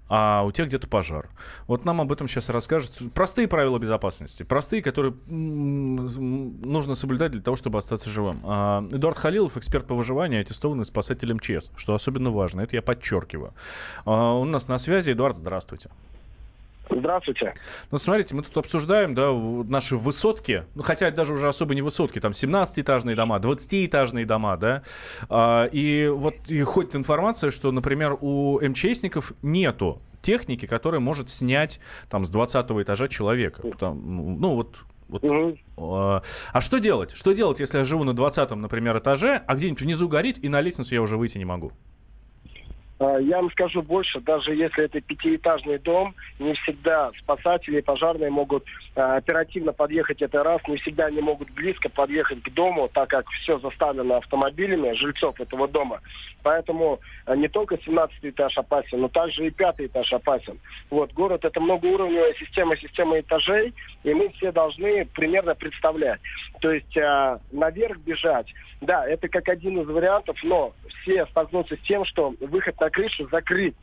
а 0.07 0.43
у 0.43 0.51
тебя 0.51 0.67
где-то 0.67 0.87
пожар. 0.87 1.29
Вот 1.67 1.85
нам 1.85 2.01
об 2.01 2.11
этом 2.11 2.27
сейчас 2.27 2.49
расскажут. 2.49 2.91
Простые 3.13 3.47
правила 3.47 3.77
безопасности. 3.79 4.43
Простые, 4.43 4.81
которые 4.81 5.13
нужно 5.27 6.95
соблюдать 6.95 7.31
для 7.31 7.41
того, 7.41 7.57
чтобы 7.57 7.79
остаться 7.79 8.09
живым. 8.09 8.41
А, 8.43 8.87
Эдуард 8.91 9.17
Халилов, 9.17 9.57
эксперт 9.57 9.87
по 9.87 9.95
выживанию, 9.95 10.41
аттестованный 10.41 10.85
спасатель 10.85 11.33
МЧС, 11.33 11.71
что 11.75 11.93
особенно 11.93 12.31
важно. 12.31 12.61
Это 12.61 12.75
я 12.75 12.81
подчеркиваю. 12.81 13.53
А, 14.05 14.33
у 14.33 14.45
нас 14.45 14.67
на 14.67 14.77
связи. 14.77 15.11
Эдуард, 15.11 15.35
здравствуйте. 15.35 15.89
Здравствуйте. 17.05 17.53
Ну, 17.91 17.99
смотрите, 17.99 18.33
мы 18.33 18.41
тут 18.41 18.57
обсуждаем, 18.57 19.13
да, 19.13 19.31
наши 19.31 19.95
высотки, 19.95 20.65
ну, 20.73 20.81
хотя 20.81 21.11
даже 21.11 21.33
уже 21.33 21.47
особо 21.47 21.75
не 21.75 21.83
высотки, 21.83 22.19
там 22.19 22.31
17-этажные 22.31 23.15
дома, 23.15 23.37
20-этажные 23.37 24.25
дома, 24.25 24.57
да, 24.57 24.81
а, 25.29 25.65
и 25.65 26.07
вот 26.07 26.33
и 26.47 26.63
ходит 26.63 26.95
информация, 26.95 27.51
что, 27.51 27.71
например, 27.71 28.17
у 28.21 28.59
МЧСников 28.59 29.33
нету 29.43 30.01
техники, 30.23 30.65
которая 30.65 30.99
может 30.99 31.29
снять 31.29 31.79
там 32.09 32.25
с 32.25 32.31
20 32.31 32.71
этажа 32.71 33.07
человека. 33.07 33.61
Там, 33.77 34.39
ну, 34.39 34.55
вот 34.55 34.83
вот. 35.07 35.23
Угу. 35.23 35.57
А, 35.77 36.23
а 36.51 36.61
что 36.61 36.79
делать? 36.79 37.11
Что 37.11 37.33
делать, 37.33 37.59
если 37.59 37.77
я 37.77 37.83
живу 37.83 38.03
на 38.03 38.15
20 38.15 38.49
например, 38.55 38.97
этаже, 38.97 39.43
а 39.45 39.55
где-нибудь 39.55 39.81
внизу 39.81 40.09
горит, 40.09 40.43
и 40.43 40.49
на 40.49 40.59
лестницу 40.61 40.95
я 40.95 41.03
уже 41.03 41.17
выйти 41.17 41.37
не 41.37 41.45
могу? 41.45 41.71
А, 42.97 43.17
я 43.17 43.37
вам 43.37 43.51
скажу 43.51 43.81
больше, 43.81 44.21
даже 44.21 44.55
если 44.55 44.85
это 44.85 45.01
пятиэтажный 45.01 45.79
дом, 45.79 46.15
не 46.39 46.53
всегда 46.53 47.11
спасатели 47.19 47.79
и 47.79 47.81
пожарные 47.81 48.29
могут 48.29 48.63
а, 48.95 49.17
оперативно 49.17 49.73
подъехать 49.73 50.21
это 50.21 50.43
раз, 50.43 50.61
не 50.67 50.77
всегда 50.77 51.05
они 51.07 51.21
могут 51.21 51.51
близко 51.51 51.89
подъехать 51.89 52.41
к 52.41 52.49
дому, 52.51 52.89
так 52.93 53.09
как 53.09 53.27
все 53.29 53.59
заставлено 53.59 54.17
автомобилями 54.17 54.93
жильцов 54.93 55.39
этого 55.41 55.67
дома. 55.67 55.99
Поэтому 56.41 56.99
а, 57.25 57.35
не 57.35 57.49
только 57.49 57.77
17 57.77 58.17
этаж 58.21 58.57
опасен, 58.57 59.01
но 59.01 59.09
также 59.09 59.45
и 59.45 59.51
пятый 59.51 59.87
этаж 59.87 60.11
опасен. 60.13 60.59
Вот, 60.89 61.11
город 61.13 61.43
это 61.43 61.59
многоуровневая 61.59 62.33
система, 62.35 62.77
система 62.77 63.19
этажей, 63.19 63.73
и 64.03 64.13
мы 64.13 64.29
все 64.29 64.51
должны 64.51 65.05
примерно 65.05 65.53
представлять. 65.55 66.21
То 66.61 66.71
есть 66.71 66.95
наверх 67.51 67.97
бежать, 67.99 68.47
да, 68.81 69.07
это 69.07 69.27
как 69.27 69.49
один 69.49 69.81
из 69.81 69.87
вариантов, 69.87 70.37
но 70.43 70.73
все 71.01 71.25
столкнутся 71.27 71.75
с 71.75 71.79
тем, 71.81 72.05
что 72.05 72.33
выход 72.39 72.79
на 72.79 72.89
крышу 72.95 73.27
закрыт. 73.27 73.75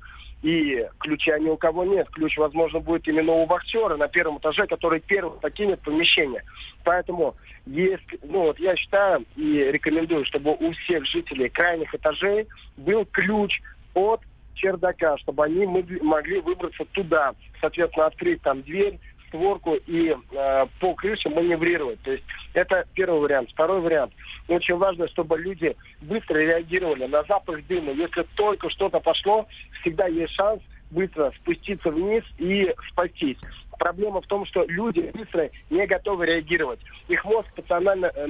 И 0.42 0.84
ключа 0.98 1.38
ни 1.38 1.48
у 1.48 1.56
кого 1.56 1.84
нет. 1.84 2.08
Ключ, 2.10 2.36
возможно, 2.36 2.80
будет 2.80 3.06
именно 3.06 3.32
у 3.32 3.46
вахтера 3.46 3.96
на 3.96 4.08
первом 4.08 4.38
этаже, 4.38 4.66
который 4.66 4.98
первым 4.98 5.38
покинет 5.38 5.80
помещение. 5.82 6.42
Поэтому, 6.82 7.36
если, 7.64 8.18
ну 8.24 8.40
вот 8.46 8.58
я 8.58 8.74
считаю 8.74 9.24
и 9.36 9.70
рекомендую, 9.70 10.24
чтобы 10.24 10.56
у 10.58 10.72
всех 10.72 11.06
жителей 11.06 11.48
крайних 11.48 11.94
этажей 11.94 12.48
был 12.76 13.04
ключ 13.04 13.60
от 13.94 14.22
чердака, 14.54 15.16
чтобы 15.18 15.44
они 15.44 15.64
могли 15.66 16.40
выбраться 16.40 16.84
туда, 16.86 17.34
соответственно, 17.60 18.06
открыть 18.06 18.42
там 18.42 18.62
дверь, 18.62 18.98
створку 19.32 19.74
и 19.86 20.14
э, 20.14 20.66
по 20.78 20.94
крыше 20.94 21.30
маневрировать. 21.30 22.00
То 22.02 22.12
есть 22.12 22.24
это 22.52 22.84
первый 22.94 23.20
вариант. 23.20 23.50
Второй 23.50 23.80
вариант. 23.80 24.12
Очень 24.48 24.76
важно, 24.76 25.08
чтобы 25.08 25.38
люди 25.38 25.74
быстро 26.02 26.38
реагировали 26.38 27.06
на 27.06 27.22
запах 27.24 27.66
дыма. 27.66 27.92
Если 27.92 28.26
только 28.36 28.68
что-то 28.70 29.00
пошло, 29.00 29.46
всегда 29.80 30.06
есть 30.06 30.34
шанс 30.34 30.60
быстро 30.90 31.32
спуститься 31.40 31.90
вниз 31.90 32.22
и 32.38 32.72
спастись. 32.90 33.38
Проблема 33.78 34.20
в 34.20 34.26
том, 34.26 34.46
что 34.46 34.64
люди 34.68 35.10
быстро 35.12 35.50
не 35.70 35.86
готовы 35.86 36.26
реагировать. 36.26 36.78
Их 37.08 37.24
мозг 37.24 37.48
постоянно, 37.56 38.12
э, 38.14 38.28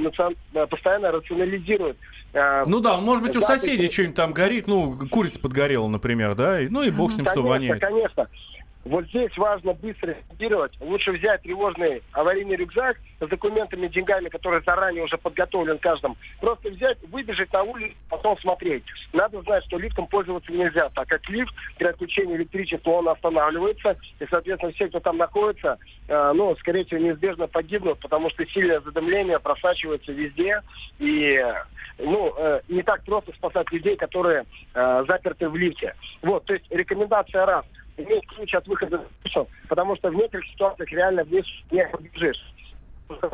э, 0.54 0.66
постоянно 0.66 1.10
рационализирует. 1.10 1.98
Э, 2.32 2.62
ну 2.64 2.80
да, 2.80 2.96
может 2.98 3.24
быть, 3.24 3.36
у 3.36 3.40
соседей 3.40 3.90
что-нибудь 3.90 4.16
там 4.16 4.32
горит, 4.32 4.66
ну, 4.66 4.96
курица 5.10 5.40
подгорела, 5.40 5.88
например, 5.88 6.34
да, 6.36 6.58
ну 6.70 6.82
и 6.82 6.90
бог 6.90 7.12
с 7.12 7.18
ним, 7.18 7.26
конечно, 7.26 7.42
что 7.42 7.42
воняет. 7.42 7.80
Конечно, 7.80 8.28
вот 8.84 9.06
здесь 9.06 9.36
важно 9.36 9.74
быстро 9.74 10.16
реагировать. 10.30 10.72
Лучше 10.80 11.12
взять 11.12 11.42
тревожный 11.42 12.02
аварийный 12.12 12.56
рюкзак 12.56 12.98
с 13.20 13.28
документами, 13.28 13.86
деньгами, 13.86 14.28
который 14.28 14.60
заранее 14.64 15.04
уже 15.04 15.16
подготовлен 15.18 15.78
каждым. 15.78 16.16
Просто 16.40 16.70
взять, 16.70 16.98
выбежать 17.08 17.52
на 17.52 17.62
улицу, 17.62 17.94
потом 18.08 18.36
смотреть. 18.40 18.82
Надо 19.12 19.40
знать, 19.42 19.64
что 19.66 19.78
лифтом 19.78 20.08
пользоваться 20.08 20.50
нельзя, 20.50 20.88
так 20.90 21.08
как 21.08 21.28
лифт 21.28 21.54
при 21.78 21.86
отключении 21.86 22.34
электричества 22.34 22.90
он 22.90 23.08
останавливается. 23.08 23.96
И, 24.18 24.26
соответственно, 24.28 24.72
все, 24.72 24.88
кто 24.88 24.98
там 24.98 25.16
находится, 25.16 25.78
э, 26.08 26.32
ну, 26.34 26.56
скорее 26.56 26.84
всего, 26.84 27.00
неизбежно 27.00 27.46
погибнут, 27.46 28.00
потому 28.00 28.30
что 28.30 28.44
сильное 28.46 28.80
задымление 28.80 29.38
просачивается 29.38 30.10
везде. 30.10 30.60
И 30.98 31.40
ну, 31.98 32.34
э, 32.36 32.62
не 32.68 32.82
так 32.82 33.04
просто 33.04 33.32
спасать 33.34 33.70
людей, 33.70 33.96
которые 33.96 34.44
э, 34.74 35.04
заперты 35.06 35.48
в 35.48 35.54
лифте. 35.54 35.94
Вот, 36.20 36.44
то 36.46 36.54
есть 36.54 36.64
рекомендация 36.70 37.46
раз– 37.46 37.64
иметь 38.02 38.26
ключ 38.28 38.54
от 38.54 38.66
выхода 38.66 39.04
потому 39.68 39.96
что 39.96 40.10
в 40.10 40.14
некоторых 40.14 40.46
ситуациях 40.48 40.90
реально 40.90 41.24
вниз 41.24 41.46
не 41.70 41.86
побежишь 41.86 42.42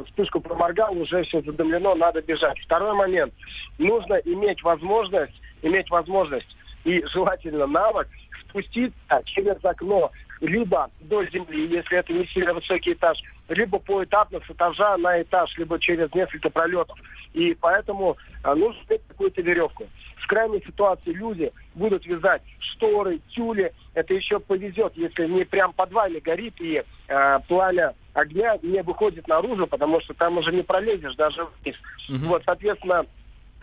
вспышку 0.07 0.41
проморгал, 0.41 0.97
уже 0.99 1.23
все 1.25 1.41
задымлено, 1.43 1.95
надо 1.95 2.23
бежать. 2.23 2.59
Второй 2.61 2.95
момент. 2.95 3.33
Нужно 3.79 4.15
иметь 4.25 4.63
возможность, 4.63 5.41
иметь 5.63 5.89
возможность 5.91 6.57
и 6.85 7.05
желательно 7.07 7.67
навык 7.67 8.09
спуститься 8.49 9.23
через 9.25 9.63
окно 9.65 10.11
либо 10.41 10.91
до 11.01 11.25
земли, 11.27 11.67
если 11.67 11.99
это 11.99 12.13
не 12.13 12.27
сильно 12.27 12.55
высокий 12.55 12.93
этаж, 12.93 13.19
либо 13.49 13.79
поэтапно 13.79 14.41
с 14.41 14.51
этажа 14.51 14.97
на 14.99 15.23
этаж, 15.23 15.57
либо 15.57 15.79
через 15.79 16.13
несколько 16.15 16.51
пролетов. 16.51 16.99
И 17.33 17.57
поэтому 17.61 18.17
а, 18.43 18.55
нужно 18.55 18.81
иметь 18.89 19.03
какую-то 19.09 19.43
веревку. 19.43 19.87
В 20.17 20.27
крайней 20.27 20.61
ситуации 20.61 21.13
люди 21.13 21.53
будут 21.75 22.05
вязать 22.07 22.43
шторы, 22.59 23.21
тюли. 23.31 23.73
Это 23.95 24.15
еще 24.15 24.39
повезет, 24.41 24.93
если 24.97 25.27
не 25.27 25.45
прям 25.45 25.73
под 25.73 25.93
вами 25.93 26.19
горит 26.19 26.55
и 26.61 26.83
э, 27.09 27.39
пламя 27.49 27.95
огня 28.13 28.59
не 28.63 28.83
выходит 28.83 29.27
наружу, 29.29 29.67
потому 29.67 30.01
что 30.01 30.13
там 30.15 30.37
уже 30.37 30.53
не 30.53 30.63
пролезешь 30.63 31.15
даже 31.17 31.47
вниз. 31.63 31.77
Угу. 32.11 32.27
Вот, 32.27 32.43
соответственно, 32.45 33.07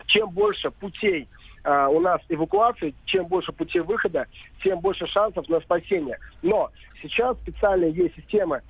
чем 0.06 0.30
больше 0.30 0.70
путей 0.70 1.28
э, 1.62 1.86
у 1.86 2.00
нас 2.00 2.20
эвакуации, 2.28 2.94
чем 3.04 3.26
больше 3.26 3.52
путей 3.52 3.82
выхода, 3.82 4.26
тем 4.62 4.80
больше 4.80 5.06
шансов 5.06 5.48
на 5.48 5.60
спасение. 5.60 6.18
Но 6.42 6.70
сейчас 7.02 7.36
специально 7.38 7.84
есть 7.84 8.16
системы 8.16 8.62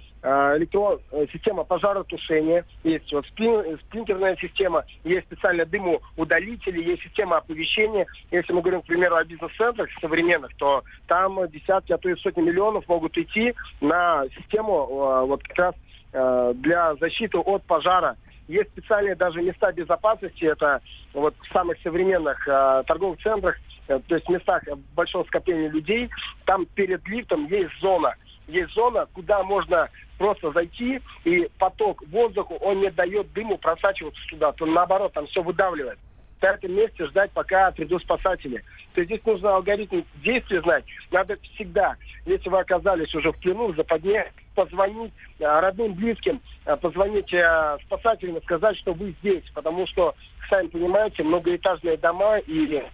электрон, 0.57 1.01
э, 1.13 1.27
система 1.33 1.65
пожаротушения, 1.65 2.65
есть 2.83 3.13
вот 3.13 3.27
сплин, 3.27 3.79
сплинтерная 3.87 4.37
система, 4.37 4.85
есть 5.05 5.27
специально 5.27 5.65
дымоудалители, 5.65 6.83
есть 6.83 7.03
система 7.03 7.39
оповещения. 7.39 8.07
Если 8.31 8.53
мы 8.53 8.61
говорим, 8.61 8.83
к 8.83 8.87
примеру, 8.87 9.17
о 9.17 9.25
бизнес-центрах 9.25 9.89
современных, 10.01 10.55
то 10.57 10.83
там 11.07 11.49
десятки, 11.51 11.93
а 11.93 11.99
то 11.99 12.09
и 12.09 12.17
сотни 12.17 12.43
миллионов 12.43 12.89
могут 12.89 13.17
идти 13.17 13.55
на 13.81 14.25
систему 14.37 14.73
э, 14.75 15.27
вот 15.27 15.43
как 15.45 15.59
раз 15.59 15.75
э, 16.13 16.53
для 16.57 16.95
защиты 16.97 17.39
от 17.39 17.63
пожара 17.65 18.17
есть 18.49 18.71
специальные 18.71 19.17
даже 19.17 19.43
места 19.43 19.73
безопасности, 19.73 20.45
это 20.45 20.81
вот 21.13 21.35
в 21.41 21.53
самых 21.53 21.79
современных 21.83 22.47
э, 22.47 22.85
торговых 22.87 23.21
центрах, 23.21 23.57
э, 23.89 23.99
то 24.07 24.15
есть 24.15 24.29
местах 24.29 24.63
большого 24.95 25.25
скопления 25.25 25.69
людей, 25.69 26.09
там 26.45 26.67
перед 26.67 27.07
лифтом 27.09 27.47
есть 27.47 27.73
зона. 27.81 28.15
Есть 28.47 28.73
зона, 28.75 29.07
куда 29.13 29.43
можно 29.43 29.89
просто 30.19 30.53
зайти, 30.53 31.01
и 31.25 31.51
поток 31.59 32.03
воздуха, 32.09 32.53
он 32.53 32.81
не 32.81 32.91
дает 32.91 33.33
дыму 33.33 33.59
просачиваться 33.59 34.21
сюда, 34.29 34.53
то 34.53 34.67
наоборот, 34.67 35.13
там 35.13 35.27
все 35.27 35.43
выдавливает 35.43 35.99
в 36.41 36.45
этом 36.45 36.75
месте 36.75 37.07
ждать, 37.07 37.31
пока 37.33 37.71
придут 37.71 38.03
спасатели. 38.03 38.63
То 38.95 39.01
есть 39.01 39.11
здесь 39.11 39.25
нужно 39.25 39.57
алгоритм 39.57 40.03
действий 40.23 40.61
знать. 40.61 40.85
Надо 41.11 41.37
всегда, 41.55 41.97
если 42.25 42.49
вы 42.49 42.61
оказались 42.61 43.15
уже 43.15 43.33
в 43.33 43.39
плену, 43.39 43.73
в 43.73 43.77
западне, 43.77 44.33
позвонить 44.55 45.13
а, 45.41 45.61
родным, 45.61 45.95
близким, 45.95 46.41
а, 46.65 46.77
позвонить 46.77 47.33
а, 47.35 47.79
спасателям 47.87 48.37
и 48.37 48.43
сказать, 48.43 48.77
что 48.79 48.93
вы 48.93 49.15
здесь. 49.21 49.45
Потому 49.55 49.87
что, 49.87 50.15
сами 50.49 50.69
понимаете, 50.69 51.23
многоэтажные 51.23 51.97
дома 51.97 52.39
и 52.39 52.85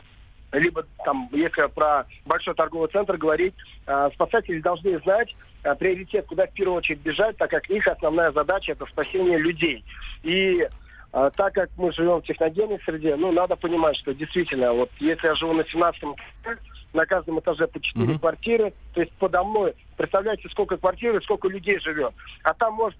либо 0.52 0.84
там, 1.04 1.28
если 1.32 1.66
про 1.68 2.06
большой 2.26 2.54
торговый 2.54 2.88
центр 2.90 3.16
говорить, 3.16 3.54
э, 3.86 4.10
спасатели 4.14 4.60
должны 4.60 4.98
знать 5.00 5.34
э, 5.64 5.74
приоритет, 5.74 6.26
куда 6.26 6.46
в 6.46 6.52
первую 6.52 6.78
очередь 6.78 7.00
бежать, 7.00 7.36
так 7.36 7.50
как 7.50 7.68
их 7.70 7.86
основная 7.86 8.32
задача 8.32 8.72
это 8.72 8.86
спасение 8.86 9.38
людей. 9.38 9.84
И 10.22 10.66
а, 11.12 11.30
так 11.30 11.52
как 11.52 11.70
мы 11.76 11.92
живем 11.92 12.22
в 12.22 12.24
техногенной 12.24 12.80
среде, 12.84 13.16
ну, 13.16 13.32
надо 13.32 13.54
понимать, 13.54 13.96
что 13.96 14.14
действительно, 14.14 14.72
вот 14.72 14.90
если 14.98 15.26
я 15.26 15.34
живу 15.34 15.52
на 15.52 15.64
17 15.64 16.02
этаже, 16.42 16.58
на 16.94 17.06
каждом 17.06 17.38
этаже 17.38 17.66
по 17.68 17.80
4 17.80 18.06
uh-huh. 18.06 18.18
квартиры, 18.18 18.72
то 18.94 19.00
есть 19.00 19.12
подо 19.12 19.44
мной, 19.44 19.74
представляете, 19.96 20.48
сколько 20.50 20.76
квартир 20.76 21.16
и 21.16 21.22
сколько 21.22 21.48
людей 21.48 21.78
живет. 21.80 22.14
А 22.44 22.54
там 22.54 22.74
может 22.74 22.98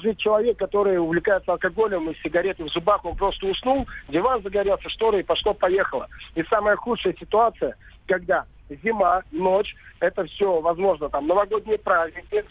жить 0.00 0.18
человек, 0.18 0.58
который 0.58 0.98
увлекается 0.98 1.52
алкоголем 1.52 2.10
и 2.10 2.16
сигаретой 2.22 2.66
в 2.66 2.72
зубах, 2.72 3.04
он 3.04 3.16
просто 3.16 3.46
уснул, 3.46 3.86
диван 4.08 4.42
загорелся, 4.42 4.88
шторы 4.88 5.20
и 5.20 5.24
пошло-поехало. 5.24 6.08
И 6.34 6.42
самая 6.44 6.76
худшая 6.76 7.14
ситуация, 7.18 7.76
когда 8.06 8.44
зима, 8.82 9.22
ночь, 9.32 9.74
это 10.00 10.24
все, 10.24 10.60
возможно, 10.60 11.08
там, 11.08 11.26
новогодние 11.26 11.78
праздники, 11.78 12.44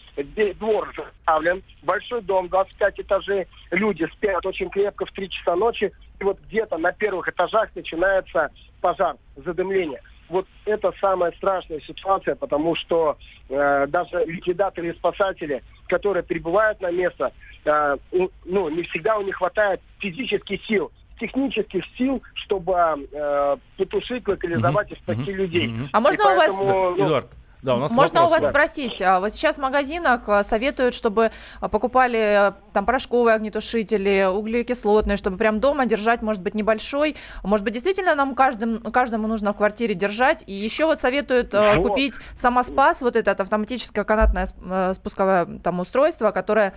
двор 0.60 0.94
заставлен, 0.96 1.64
большой 1.82 2.22
дом, 2.22 2.50
25 2.50 3.00
этажей, 3.00 3.48
люди 3.72 4.08
спят 4.14 4.46
очень 4.46 4.70
крепко 4.70 5.06
в 5.06 5.12
3 5.12 5.30
часа 5.30 5.56
ночи, 5.56 5.92
и 6.20 6.24
вот 6.24 6.40
где-то 6.48 6.78
на 6.78 6.92
первых 6.92 7.30
этажах 7.30 7.70
начинается 7.76 8.52
пожар, 8.82 9.16
задымление. 9.38 10.02
Вот 10.34 10.48
это 10.66 10.92
самая 11.00 11.32
страшная 11.34 11.80
ситуация, 11.82 12.34
потому 12.34 12.76
что 12.76 13.18
э, 13.50 13.86
даже 13.88 14.26
ликвидаторы 14.26 14.90
и 14.90 14.94
спасатели, 14.94 15.62
которые 15.88 16.24
прибывают 16.24 16.82
на 16.82 16.90
место, 16.90 17.32
э, 17.66 17.98
ну, 18.46 18.70
не 18.70 18.82
всегда 18.82 19.20
у 19.20 19.22
них 19.22 19.36
хватает 19.36 19.80
физических 20.00 20.66
сил 20.66 20.92
технических 21.20 21.84
сил, 21.96 22.24
чтобы 22.34 22.74
э, 22.74 23.58
потушить, 23.78 24.28
локализовать 24.28 24.92
и 24.92 24.96
спасти 24.96 25.22
mm-hmm. 25.22 25.36
людей. 25.36 25.74
А 25.92 26.02
можно 26.02 26.22
и 26.22 26.26
у 26.26 26.36
вас... 26.36 26.66
Ну, 26.66 26.96
Эдуард, 26.96 27.28
да, 27.64 27.76
у 27.76 27.80
нас 27.80 27.94
Можно 27.94 28.22
вопрос, 28.22 28.32
у 28.32 28.34
вас 28.34 28.42
да. 28.42 28.50
спросить, 28.50 29.02
а 29.02 29.22
вот 29.22 29.34
сейчас 29.34 29.56
в 29.56 29.62
магазинах 29.62 30.24
а, 30.28 30.44
советуют, 30.44 30.94
чтобы 30.94 31.32
а, 31.62 31.70
покупали 31.70 32.54
там 32.74 32.86
порошковые 32.86 33.36
огнетушители, 33.36 34.28
углекислотные, 34.30 35.16
чтобы 35.16 35.38
прям 35.38 35.62
дома 35.62 35.86
держать, 35.86 36.22
может 36.22 36.42
быть, 36.42 36.56
небольшой. 36.56 37.16
Может 37.42 37.64
быть, 37.64 37.74
действительно 37.74 38.16
нам 38.16 38.36
каждым, 38.36 38.82
каждому 38.92 39.30
нужно 39.30 39.54
в 39.54 39.58
квартире 39.58 39.96
держать. 39.96 40.44
И 40.46 40.52
еще 40.52 40.86
вот 40.86 41.00
советуют 41.00 41.54
вот. 41.54 41.88
купить 41.88 42.16
самоспас, 42.36 43.02
вот 43.02 43.16
это 43.16 43.32
автоматическое 43.32 44.04
канатное 44.04 44.46
спусковое 44.94 45.46
там 45.64 45.80
устройство, 45.80 46.32
которое 46.32 46.74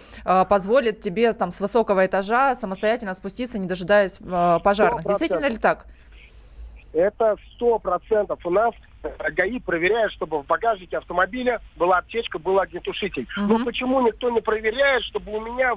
позволит 0.49 1.01
тебе 1.01 1.33
там 1.33 1.51
с 1.51 1.61
высокого 1.61 2.07
этажа 2.07 2.55
самостоятельно 2.55 3.15
спуститься, 3.15 3.59
не 3.59 3.67
дожидаясь 3.67 4.19
пожарных. 4.63 5.05
100%. 5.05 5.09
Действительно 5.09 5.47
ли 5.47 5.57
так? 5.57 5.87
Это 6.97 7.37
сто 7.53 7.79
процентов. 7.79 8.41
У 8.45 8.51
нас 8.51 8.75
ГАИ 9.03 9.61
проверяет, 9.61 10.13
чтобы 10.13 10.43
в 10.43 10.47
багажнике 10.47 10.97
автомобиля 10.97 11.61
была 11.77 11.99
аптечка, 11.99 12.39
был 12.39 12.59
огнетушитель. 12.59 13.27
Uh-huh. 13.39 13.47
Но 13.49 13.65
почему 13.65 14.01
никто 14.01 14.31
не 14.31 14.41
проверяет, 14.41 15.05
чтобы 15.05 15.37
у 15.37 15.41
меня 15.41 15.75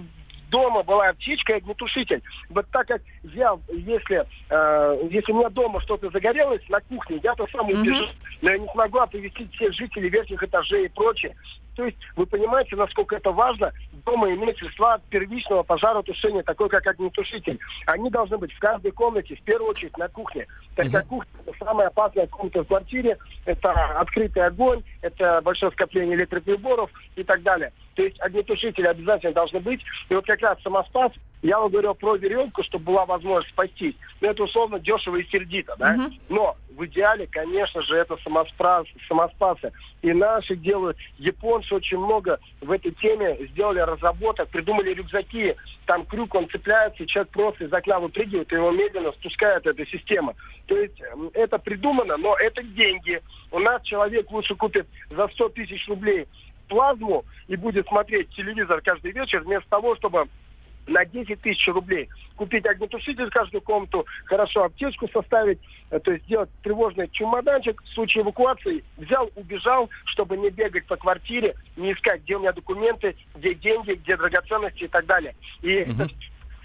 дома 0.50 0.82
была 0.82 1.10
аптечка 1.10 1.54
и 1.54 1.58
огнетушитель. 1.58 2.24
Вот 2.50 2.66
так 2.72 2.88
как 2.88 3.02
я, 3.24 3.56
если, 3.68 4.26
э, 4.50 5.08
если 5.12 5.32
у 5.34 5.40
меня 5.40 5.50
дома 5.50 5.82
что-то 5.82 6.10
загорелось 6.10 6.68
на 6.70 6.80
кухне, 6.80 7.20
я 7.22 7.36
то 7.36 7.46
сам 7.52 7.68
убежу, 7.68 8.06
uh-huh. 8.06 8.38
но 8.42 8.52
я 8.52 8.58
не 8.58 8.68
смогу 8.70 9.00
оповестить 9.00 9.54
всех 9.54 9.74
жителей 9.74 10.10
верхних 10.10 10.42
этажей 10.42 10.86
и 10.86 10.90
прочее. 10.90 11.36
То 11.80 11.86
есть 11.86 11.98
вы 12.18 12.26
понимаете, 12.26 12.76
насколько 12.76 13.16
это 13.16 13.32
важно 13.32 13.72
дома 14.06 14.30
иметь 14.34 14.58
средства 14.58 15.00
первичного 15.10 15.64
пожаротушения, 15.64 16.44
такой 16.44 16.68
как 16.68 16.86
огнетушитель. 16.86 17.58
Они 17.86 18.10
должны 18.10 18.38
быть 18.38 18.52
в 18.52 18.60
каждой 18.60 18.92
комнате, 18.92 19.38
в 19.38 19.42
первую 19.44 19.70
очередь 19.70 19.98
на 19.98 20.10
кухне. 20.10 20.46
Так 20.76 20.92
как 20.92 21.08
кухня 21.08 21.32
это 21.46 21.58
самая 21.58 21.88
опасная 21.88 22.28
комната 22.28 22.66
в 22.66 22.68
квартире, 22.68 23.18
это 23.46 23.72
открытый 23.98 24.46
огонь, 24.46 24.84
это 25.02 25.40
большое 25.42 25.72
скопление 25.72 26.18
электроприборов 26.18 26.92
и 27.16 27.24
так 27.24 27.44
далее. 27.44 27.72
То 27.96 28.04
есть 28.04 28.20
огнетушители 28.20 28.86
обязательно 28.86 29.32
должны 29.32 29.62
быть. 29.62 29.82
И 30.10 30.14
вот 30.14 30.26
как 30.26 30.42
раз 30.42 30.62
самоспас, 30.62 31.14
я 31.42 31.60
вам 31.60 31.72
говорил 31.72 31.94
про 31.96 32.16
веревку, 32.16 32.64
чтобы 32.64 32.86
была 32.86 33.06
возможность 33.06 33.54
спастись. 33.54 33.96
Но 34.20 34.30
это 34.30 34.44
условно 34.44 34.80
дешево 34.80 35.16
и 35.16 35.28
сердито, 35.30 35.76
да? 35.78 35.96
Uh-huh. 35.96 36.14
Но 36.28 36.58
в 36.76 36.86
идеале, 36.86 37.28
конечно 37.28 37.82
же, 37.82 37.96
это 37.96 38.18
самоспас, 38.24 38.86
самоспасы. 39.08 39.72
И 40.02 40.12
наши 40.12 40.56
делают, 40.56 40.98
японцы 41.18 41.74
очень 41.74 41.98
много 41.98 42.40
в 42.62 42.72
этой 42.72 42.92
теме 42.92 43.38
сделали 43.48 43.80
разработок, 43.80 44.50
придумали 44.50 44.94
рюкзаки, 44.94 45.56
там 45.86 46.06
крюк, 46.06 46.36
он 46.36 46.50
цепляется, 46.50 47.04
и 47.04 47.08
человек 47.08 47.32
просто 47.32 47.66
из 47.66 47.74
окна 47.74 48.00
выпрыгивает, 48.00 48.52
и 48.52 48.56
его 48.56 48.72
медленно 48.72 49.12
спускает 49.14 49.66
эта 49.66 49.86
система. 49.86 50.36
То 50.68 50.78
есть 50.78 51.02
это 51.34 51.58
придумано, 51.58 52.18
но 52.18 52.36
это 52.36 52.64
деньги. 52.64 53.22
У 53.52 53.60
нас 53.60 53.82
человек 53.84 54.30
лучше 54.32 54.56
купит 54.56 54.88
за 55.10 55.28
100 55.28 55.50
тысяч 55.50 55.88
рублей 55.88 56.28
плазму 56.68 57.26
и 57.48 57.56
будет 57.56 57.88
смотреть 57.88 58.30
телевизор 58.30 58.82
каждый 58.82 59.12
вечер, 59.12 59.42
вместо 59.42 59.68
того, 59.70 59.96
чтобы 59.96 60.28
на 60.90 61.06
10 61.06 61.42
тысяч 61.42 61.68
рублей. 61.68 62.10
Купить 62.36 62.66
огнетушитель 62.66 63.28
в 63.28 63.34
каждую 63.34 63.62
комнату, 63.62 64.06
хорошо 64.26 64.64
аптечку 64.66 65.08
составить, 65.10 65.60
э, 65.92 66.00
то 66.00 66.12
есть 66.12 66.26
сделать 66.26 66.50
тревожный 66.64 67.08
чемоданчик 67.10 67.82
в 67.82 67.88
случае 67.90 68.24
эвакуации. 68.24 68.84
Взял, 68.98 69.30
убежал, 69.36 69.90
чтобы 70.06 70.38
не 70.38 70.50
бегать 70.50 70.86
по 70.86 70.98
квартире, 70.98 71.56
не 71.78 71.94
искать, 71.94 72.22
где 72.24 72.36
у 72.36 72.40
меня 72.40 72.52
документы, 72.52 73.16
где 73.36 73.54
деньги, 73.54 73.94
где 73.94 74.18
драгоценности 74.18 74.84
и 74.84 74.88
так 74.88 75.06
далее. 75.06 75.36
И 75.62 75.84
угу. 75.84 76.08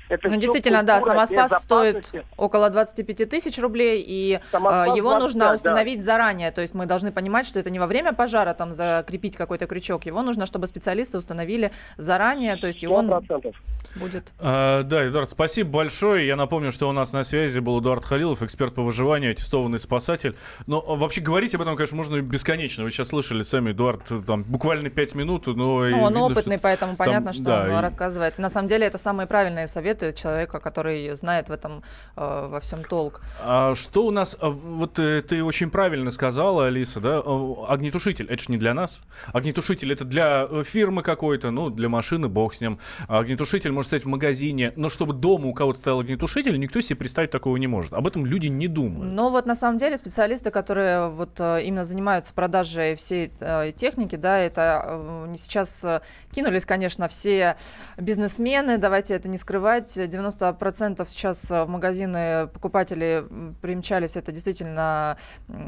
Это 0.08 0.28
ну, 0.28 0.36
действительно, 0.36 0.82
да, 0.82 1.00
самоспас 1.00 1.62
стоит 1.62 2.12
около 2.36 2.70
25 2.70 3.28
тысяч 3.28 3.58
рублей, 3.58 4.04
и 4.06 4.40
самоспас 4.50 4.96
его 4.96 5.10
25, 5.10 5.22
нужно 5.22 5.54
установить 5.54 5.98
да. 5.98 6.04
заранее. 6.04 6.50
То 6.50 6.60
есть 6.60 6.74
мы 6.74 6.86
должны 6.86 7.10
понимать, 7.10 7.46
что 7.46 7.58
это 7.58 7.70
не 7.70 7.78
во 7.78 7.86
время 7.86 8.12
пожара 8.12 8.54
там 8.54 8.72
закрепить 8.72 9.36
какой-то 9.36 9.66
крючок. 9.66 10.06
Его 10.06 10.22
нужно, 10.22 10.46
чтобы 10.46 10.66
специалисты 10.66 11.18
установили 11.18 11.72
заранее, 11.96 12.56
то 12.56 12.66
есть 12.66 12.82
и 12.82 12.86
он 12.86 13.10
будет. 13.96 14.32
А, 14.38 14.82
да, 14.82 15.06
Эдуард, 15.06 15.30
спасибо 15.30 15.70
большое. 15.70 16.26
Я 16.26 16.36
напомню, 16.36 16.70
что 16.70 16.88
у 16.88 16.92
нас 16.92 17.12
на 17.12 17.24
связи 17.24 17.60
был 17.60 17.80
Эдуард 17.80 18.04
Халилов, 18.04 18.42
эксперт 18.42 18.74
по 18.74 18.82
выживанию, 18.82 19.32
аттестованный 19.32 19.78
спасатель. 19.78 20.36
Но 20.66 20.80
вообще 20.80 21.20
говорить 21.20 21.54
об 21.54 21.62
этом, 21.62 21.76
конечно, 21.76 21.96
можно 21.96 22.20
бесконечно. 22.20 22.84
Вы 22.84 22.90
сейчас 22.90 23.08
слышали 23.08 23.42
сами, 23.42 23.72
Эдуард, 23.72 24.02
там 24.26 24.42
буквально 24.44 24.90
5 24.90 25.14
минут, 25.14 25.46
но... 25.46 25.54
Ну, 25.54 25.74
он 25.74 26.12
видно, 26.12 26.24
опытный, 26.24 26.58
поэтому 26.58 26.96
там, 26.96 27.06
понятно, 27.06 27.32
что 27.32 27.44
да, 27.44 27.62
он 27.62 27.78
и... 27.78 27.82
рассказывает. 27.82 28.38
На 28.38 28.50
самом 28.50 28.68
деле 28.68 28.86
это 28.86 28.98
самые 28.98 29.26
правильные 29.26 29.66
советы 29.66 29.93
и 30.02 30.14
человека, 30.14 30.61
который 30.61 31.14
знает 31.14 31.48
в 31.48 31.52
этом 31.52 31.83
э, 32.16 32.46
во 32.50 32.61
всем 32.61 32.83
толк. 32.85 33.20
А 33.40 33.74
что 33.74 34.07
у 34.07 34.11
нас, 34.11 34.37
а, 34.40 34.50
вот 34.50 34.98
э, 34.98 35.22
ты 35.22 35.42
очень 35.42 35.70
правильно 35.70 36.11
сказала, 36.11 36.66
Алиса, 36.66 37.00
да, 37.00 37.18
огнетушитель, 37.18 38.26
это 38.26 38.42
же 38.42 38.52
не 38.52 38.59
для 38.59 38.74
нас. 38.74 39.00
Огнетушитель 39.33 39.92
это 39.92 40.04
для 40.04 40.46
э, 40.48 40.62
фирмы 40.64 41.02
какой-то, 41.02 41.50
ну, 41.50 41.70
для 41.70 41.88
машины, 41.88 42.28
бог 42.28 42.54
с 42.54 42.61
ним. 42.61 42.78
А 43.09 43.18
огнетушитель 43.18 43.72
может 43.72 43.88
стоять 43.88 44.04
в 44.04 44.09
магазине, 44.09 44.72
но 44.76 44.88
чтобы 44.88 45.14
дома 45.14 45.48
у 45.48 45.54
кого-то 45.54 45.78
стоял 45.78 46.00
огнетушитель, 46.00 46.59
никто 46.59 46.80
себе 46.80 46.96
представить 46.96 47.30
такого 47.30 47.57
не 47.57 47.66
может. 47.66 47.92
Об 47.92 48.07
этом 48.07 48.26
люди 48.26 48.46
не 48.48 48.68
думают. 48.68 49.12
Но 49.12 49.30
вот 49.30 49.46
на 49.46 49.54
самом 49.54 49.78
деле 49.78 49.96
специалисты, 49.96 50.50
которые 50.50 51.09
вот 51.09 51.38
э, 51.38 51.62
именно 51.64 51.85
занимаются 51.85 52.35
продажей 52.35 52.94
всей 52.94 53.33
техники, 53.76 54.16
да, 54.16 54.38
это 54.38 55.26
сейчас 55.37 55.85
кинулись, 56.33 56.64
конечно, 56.64 57.09
все 57.09 57.57
бизнесмены, 57.96 58.78
давайте 58.78 59.14
это 59.14 59.28
не 59.28 59.38
скрывать, 59.38 59.83
90% 59.88 61.06
сейчас 61.08 61.50
в 61.50 61.66
магазины 61.66 62.48
покупатели 62.48 63.24
примчались, 63.60 64.16
это 64.16 64.32
действительно 64.32 65.16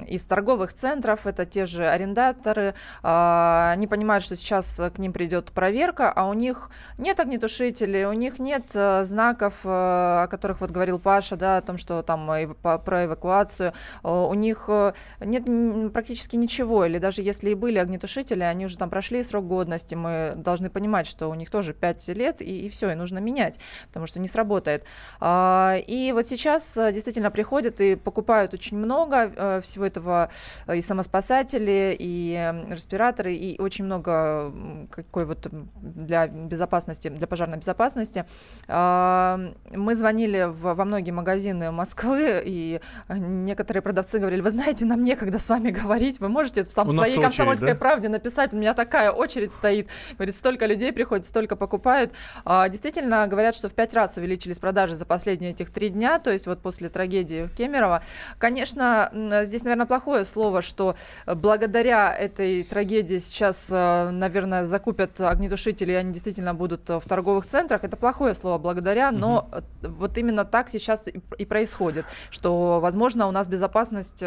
из 0.06 0.24
торговых 0.26 0.72
центров, 0.72 1.26
это 1.26 1.46
те 1.46 1.66
же 1.66 1.86
арендаторы, 1.86 2.74
а, 3.02 3.72
они 3.72 3.86
понимают, 3.86 4.24
что 4.24 4.36
сейчас 4.36 4.80
к 4.94 4.98
ним 4.98 5.12
придет 5.12 5.52
проверка, 5.52 6.10
а 6.10 6.26
у 6.26 6.34
них 6.34 6.70
нет 6.98 7.20
огнетушителей, 7.20 8.04
у 8.06 8.12
них 8.12 8.38
нет 8.38 8.70
э, 8.74 9.04
знаков, 9.04 9.54
э, 9.64 9.68
о 9.68 10.26
которых 10.28 10.60
вот 10.60 10.70
говорил 10.70 10.98
Паша, 10.98 11.36
да, 11.36 11.58
о 11.58 11.62
том, 11.62 11.78
что 11.78 12.02
там 12.02 12.54
про 12.62 13.04
эвакуацию, 13.04 13.72
у 14.02 14.34
них 14.34 14.64
э, 14.68 14.92
нет 15.20 15.92
практически 15.92 16.36
ничего, 16.36 16.84
или 16.84 16.98
даже 16.98 17.22
если 17.22 17.50
и 17.50 17.54
были 17.54 17.78
огнетушители, 17.78 18.42
они 18.42 18.66
уже 18.66 18.78
там 18.78 18.90
прошли 18.90 19.22
срок 19.22 19.46
годности, 19.46 19.94
мы 19.94 20.34
должны 20.36 20.70
понимать, 20.70 21.06
что 21.06 21.28
у 21.28 21.34
них 21.34 21.50
тоже 21.50 21.74
5 21.74 22.08
лет, 22.08 22.42
и, 22.42 22.66
и 22.66 22.68
все, 22.68 22.90
и 22.90 22.94
нужно 22.94 23.18
менять, 23.18 23.60
потому 23.88 24.05
что 24.06 24.20
не 24.20 24.28
сработает. 24.28 24.84
А, 25.20 25.76
и 25.86 26.12
вот 26.12 26.28
сейчас 26.28 26.78
действительно 26.92 27.30
приходят 27.30 27.80
и 27.80 27.96
покупают 27.96 28.54
очень 28.54 28.76
много 28.76 29.60
всего 29.62 29.86
этого, 29.86 30.30
и 30.72 30.80
самоспасатели, 30.80 31.96
и 31.98 32.52
респираторы, 32.70 33.34
и 33.34 33.60
очень 33.60 33.84
много 33.84 34.52
какой 34.90 35.24
вот 35.24 35.48
для 35.50 36.26
безопасности, 36.26 37.08
для 37.08 37.26
пожарной 37.26 37.58
безопасности. 37.58 38.24
А, 38.68 39.40
мы 39.70 39.94
звонили 39.94 40.48
во 40.48 40.84
многие 40.84 41.10
магазины 41.10 41.70
Москвы, 41.70 42.42
и 42.44 42.80
некоторые 43.08 43.82
продавцы 43.82 44.18
говорили, 44.18 44.40
вы 44.40 44.50
знаете, 44.50 44.84
нам 44.84 45.02
некогда 45.02 45.38
с 45.38 45.48
вами 45.48 45.70
говорить, 45.70 46.20
вы 46.20 46.28
можете 46.28 46.62
в, 46.62 46.72
сам, 46.72 46.88
в 46.88 46.92
своей 46.92 47.12
очередь, 47.12 47.24
комсомольской 47.24 47.72
да? 47.72 47.78
правде 47.78 48.08
написать, 48.08 48.54
у 48.54 48.58
меня 48.58 48.74
такая 48.74 49.10
очередь 49.10 49.52
стоит, 49.52 49.88
говорит, 50.16 50.34
столько 50.34 50.66
людей 50.66 50.92
приходит, 50.92 51.26
столько 51.26 51.56
покупают. 51.56 52.12
А, 52.44 52.68
действительно, 52.68 53.26
говорят, 53.26 53.54
что 53.54 53.68
в 53.68 53.74
пять 53.74 53.94
раз 53.96 54.16
увеличились 54.16 54.58
продажи 54.58 54.94
за 54.94 55.04
последние 55.04 55.50
этих 55.50 55.70
три 55.70 55.88
дня, 55.88 56.18
то 56.18 56.30
есть 56.30 56.46
вот 56.46 56.60
после 56.60 56.88
трагедии 56.88 57.48
Кемерово. 57.56 58.02
Конечно, 58.38 59.10
здесь, 59.44 59.64
наверное, 59.64 59.86
плохое 59.86 60.24
слово, 60.24 60.62
что 60.62 60.94
благодаря 61.26 62.14
этой 62.14 62.62
трагедии 62.62 63.18
сейчас, 63.18 63.68
э, 63.72 64.10
наверное, 64.10 64.64
закупят 64.64 65.20
огнетушители, 65.20 65.92
и 65.92 65.94
они 65.94 66.12
действительно 66.12 66.54
будут 66.54 66.88
в 66.88 67.02
торговых 67.06 67.46
центрах. 67.46 67.84
Это 67.84 67.96
плохое 67.96 68.34
слово 68.34 68.58
благодаря, 68.58 69.10
но 69.10 69.48
угу. 69.50 69.94
вот 69.94 70.18
именно 70.18 70.44
так 70.44 70.68
сейчас 70.68 71.08
и 71.08 71.44
происходит, 71.44 72.04
что, 72.30 72.80
возможно, 72.80 73.26
у 73.26 73.30
нас 73.30 73.48
безопасность 73.48 74.22
э, 74.22 74.26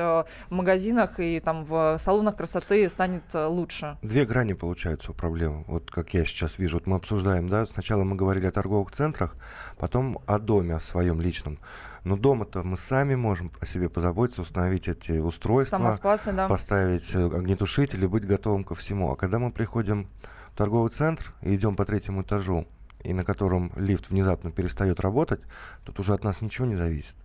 в 0.50 0.52
магазинах 0.52 1.20
и 1.20 1.40
там 1.40 1.66
в 1.66 1.98
салонах 2.00 2.36
красоты 2.36 2.90
станет 2.90 3.24
лучше. 3.34 3.98
Две 4.02 4.26
грани 4.26 4.54
получаются 4.54 5.12
у 5.12 5.14
проблемы. 5.14 5.64
Вот 5.68 5.92
как 5.92 6.14
я 6.14 6.26
сейчас 6.26 6.58
вижу, 6.58 6.78
вот 6.78 6.88
мы 6.88 6.96
обсуждаем, 6.96 7.48
да, 7.48 7.66
сначала 7.66 8.04
мы 8.04 8.16
говорили 8.16 8.48
о 8.48 8.52
торговых 8.52 8.92
центрах, 8.92 9.36
потом 9.78 10.20
о 10.26 10.40
доме, 10.40 10.76
о 10.76 10.80
своем 10.80 11.22
личном. 11.22 11.60
Но 12.04 12.16
дома-то 12.16 12.64
мы 12.64 12.78
сами 12.78 13.16
можем 13.16 13.52
о 13.60 13.66
себе 13.66 13.90
позаботиться, 13.90 14.42
установить 14.42 14.88
эти 14.88 15.20
устройства, 15.20 15.78
Самоспасы, 15.78 16.32
да. 16.32 16.48
поставить 16.48 17.14
э, 17.14 17.26
огнетушитель 17.26 18.04
и 18.04 18.08
быть 18.08 18.26
готовым 18.26 18.64
ко 18.64 18.76
всему. 18.76 19.12
А 19.12 19.16
когда 19.16 19.40
мы 19.40 19.52
приходим 19.52 20.08
в 20.54 20.58
торговый 20.58 20.92
центр 20.92 21.34
и 21.42 21.56
идем 21.56 21.76
по 21.76 21.86
третьему 21.86 22.22
этажу, 22.22 22.68
и 23.04 23.14
на 23.14 23.24
котором 23.24 23.72
лифт 23.76 24.10
внезапно 24.10 24.52
перестает 24.52 25.00
работать, 25.00 25.42
тут 25.84 26.00
уже 26.00 26.14
от 26.14 26.24
нас 26.24 26.42
ничего 26.42 26.68
не 26.68 26.76
зависит. 26.76 27.16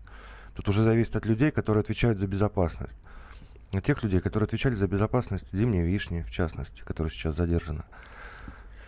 Тут 0.54 0.68
уже 0.68 0.82
зависит 0.82 1.16
от 1.16 1.26
людей, 1.26 1.50
которые 1.50 1.82
отвечают 1.82 2.18
за 2.18 2.26
безопасность. 2.26 2.98
От 3.72 3.84
тех 3.84 4.02
людей, 4.02 4.20
которые 4.20 4.46
отвечали 4.46 4.74
за 4.76 4.86
безопасность 4.86 5.52
зимней 5.52 5.82
вишни, 5.82 6.22
в 6.22 6.30
частности, 6.30 6.82
которая 6.82 7.10
сейчас 7.10 7.34
задержана. 7.34 7.84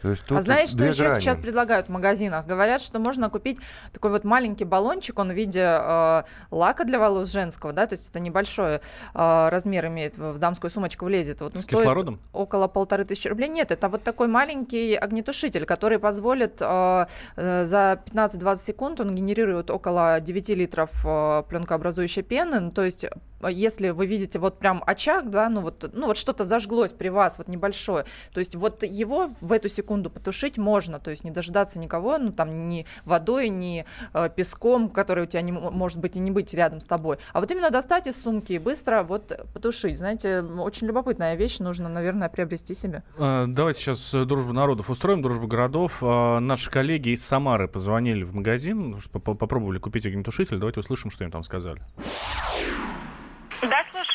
То 0.07 0.11
есть 0.11 0.31
а 0.31 0.41
знаешь, 0.41 0.71
что 0.71 0.85
еще 0.85 1.05
грани. 1.05 1.21
сейчас 1.21 1.39
предлагают 1.39 1.89
в 1.89 1.91
магазинах? 1.91 2.47
Говорят, 2.47 2.83
что 2.83 2.99
можно 2.99 3.31
купить 3.31 3.59
такой 3.93 4.11
вот 4.11 4.25
маленький 4.25 4.65
баллончик, 4.65 5.19
он 5.19 5.31
в 5.31 5.35
виде 5.35 5.63
э, 5.63 6.23
лака 6.51 6.85
для 6.85 6.99
волос 6.99 7.31
женского, 7.31 7.73
да, 7.73 7.87
то 7.87 7.95
есть 7.95 8.11
это 8.11 8.21
небольшой 8.21 8.77
э, 8.77 9.49
размер 9.49 9.87
имеет, 9.87 10.17
в 10.17 10.39
дамскую 10.39 10.71
сумочку 10.71 11.07
влезет. 11.07 11.41
Вот 11.41 11.59
С 11.59 11.67
кислородом? 11.67 12.21
Около 12.33 12.69
полторы 12.69 13.05
тысячи 13.05 13.29
рублей. 13.29 13.49
Нет, 13.49 13.71
это 13.71 13.89
вот 13.89 14.03
такой 14.03 14.29
маленький 14.29 14.95
огнетушитель, 14.95 15.65
который 15.65 15.99
позволит 15.99 16.59
э, 16.61 17.07
э, 17.37 17.65
за 17.65 18.01
15-20 18.13 18.57
секунд, 18.57 19.01
он 19.01 19.15
генерирует 19.15 19.71
около 19.71 20.21
9 20.21 20.49
литров 20.51 20.91
э, 21.05 21.43
пленкообразующей 21.49 22.23
пены, 22.23 22.61
ну, 22.61 22.71
то 22.71 22.85
есть 22.85 23.07
если 23.43 23.91
вы 23.91 24.07
видите 24.07 24.39
вот 24.39 24.59
прям 24.59 24.83
очаг, 24.87 25.31
да, 25.31 25.49
ну 25.49 25.61
вот, 25.61 25.91
ну 25.93 26.07
вот 26.07 26.17
что-то 26.17 26.45
зажглось 26.45 26.93
при 26.93 27.09
вас, 27.09 27.39
вот 27.39 27.49
небольшое, 27.49 28.05
то 28.33 28.39
есть 28.39 28.55
вот 28.55 28.83
его 28.83 29.31
в 29.41 29.53
эту 29.53 29.69
секунду 29.69 30.11
потушить 30.11 30.59
можно, 30.59 30.99
то 30.99 31.11
есть 31.11 31.25
не 31.25 31.31
дожидаться 31.31 31.79
никого, 31.79 32.19
ну 32.19 32.33
там 32.33 32.55
ни 32.69 32.87
водой, 33.05 33.49
ни 33.49 33.85
э, 34.13 34.31
песком, 34.35 34.89
который 34.89 35.25
у 35.25 35.27
тебя 35.27 35.43
не 35.43 35.53
может 35.53 35.99
быть 35.99 36.17
и 36.17 36.19
не 36.19 36.31
быть 36.31 36.53
рядом 36.55 36.81
с 36.81 36.87
тобой, 36.87 37.19
а 37.33 37.41
вот 37.41 37.51
именно 37.51 37.71
достать 37.71 38.07
из 38.07 38.23
сумки 38.23 38.55
и 38.55 38.59
быстро 38.59 39.03
вот 39.03 39.33
потушить, 39.53 39.99
знаете, 39.99 40.41
очень 40.43 40.87
любопытная 40.87 41.35
вещь, 41.35 41.59
нужно, 41.59 41.89
наверное, 41.89 42.29
приобрести 42.29 42.75
себе. 42.75 43.03
А, 43.19 43.47
давайте 43.47 43.81
сейчас 43.81 44.15
э, 44.15 44.25
дружбу 44.25 44.53
народов 44.53 44.91
устроим, 44.91 45.23
дружбу 45.23 45.47
городов. 45.47 45.99
А, 46.03 46.41
наши 46.41 46.71
коллеги 46.71 47.11
из 47.11 47.25
Самары 47.25 47.69
позвонили 47.69 48.23
в 48.23 48.35
магазин, 48.35 48.97
попробовали 49.13 49.79
купить 49.79 50.07
огнетушитель, 50.07 50.59
давайте 50.59 50.81
услышим, 50.81 51.11
что 51.11 51.25
им 51.25 51.31
там 51.31 51.43
сказали. 51.43 51.81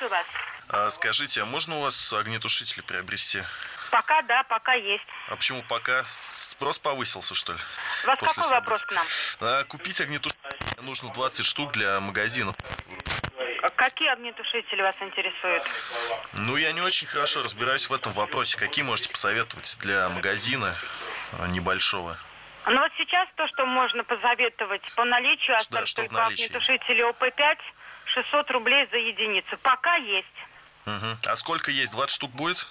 Слушаю 0.01 0.09
вас. 0.17 0.25
А, 0.69 0.89
скажите, 0.89 1.41
а 1.43 1.45
можно 1.45 1.77
у 1.77 1.81
вас 1.81 2.13
огнетушители 2.13 2.81
приобрести? 2.81 3.43
Пока 3.91 4.23
да, 4.23 4.41
пока 4.43 4.73
есть. 4.73 5.03
А 5.27 5.35
почему 5.35 5.61
пока? 5.63 6.03
Спрос 6.05 6.79
повысился, 6.79 7.35
что 7.35 7.53
ли? 7.53 7.59
У 8.05 8.07
вас 8.07 8.19
какой 8.19 8.33
событий? 8.33 8.51
вопрос 8.51 8.83
к 8.83 8.91
нам? 8.93 9.05
А, 9.41 9.63
купить 9.65 10.01
огнетушители 10.01 10.81
нужно 10.81 11.11
20 11.13 11.45
штук 11.45 11.73
для 11.73 11.99
магазинов. 11.99 12.55
А 13.61 13.69
какие 13.69 14.09
огнетушители 14.09 14.81
вас 14.81 14.95
интересуют? 15.01 15.63
Ну, 16.33 16.57
я 16.57 16.71
не 16.71 16.81
очень 16.81 17.07
хорошо 17.07 17.43
разбираюсь 17.43 17.87
в 17.87 17.93
этом 17.93 18.11
вопросе. 18.13 18.57
Какие 18.57 18.83
можете 18.83 19.09
посоветовать 19.09 19.77
для 19.81 20.09
магазина 20.09 20.75
а, 21.33 21.47
небольшого? 21.47 22.17
Ну 22.65 22.79
вот 22.79 22.91
сейчас 22.97 23.27
то, 23.35 23.47
что 23.49 23.67
можно 23.67 24.03
посоветовать 24.03 24.81
по 24.95 25.05
наличию, 25.05 25.57
да, 25.69 25.85
что 25.85 26.03
только 26.03 26.25
огнетушители 26.25 27.01
ОП-5 27.03 27.57
600 28.13 28.51
рублей 28.51 28.87
за 28.91 28.97
единицу. 28.97 29.57
Пока 29.61 29.95
есть. 29.95 30.27
Угу. 30.85 31.17
А 31.27 31.35
сколько 31.35 31.71
есть? 31.71 31.91
20 31.91 32.15
штук 32.15 32.31
будет? 32.31 32.67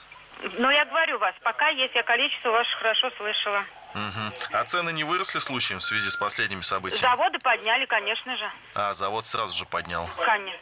Ну, 0.59 0.71
я 0.71 0.85
говорю 0.87 1.19
вас, 1.19 1.35
пока 1.43 1.69
есть, 1.69 1.95
я 1.95 2.03
количество 2.03 2.51
ваше 2.51 2.77
хорошо 2.79 3.11
слышала. 3.19 3.65
Угу. 3.95 4.53
А 4.53 4.65
цены 4.65 4.91
не 4.93 5.05
выросли 5.05 5.39
случаем 5.39 5.81
в 5.81 5.83
связи 5.83 6.09
с 6.09 6.17
последними 6.17 6.63
событиями? 6.63 7.01
Заводы 7.01 7.39
подняли, 7.41 7.85
конечно 7.87 8.37
же. 8.37 8.51
А, 8.75 8.95
завод 8.95 9.27
сразу 9.27 9.57
же 9.57 9.67
поднял? 9.67 10.09
Конечно. 10.17 10.61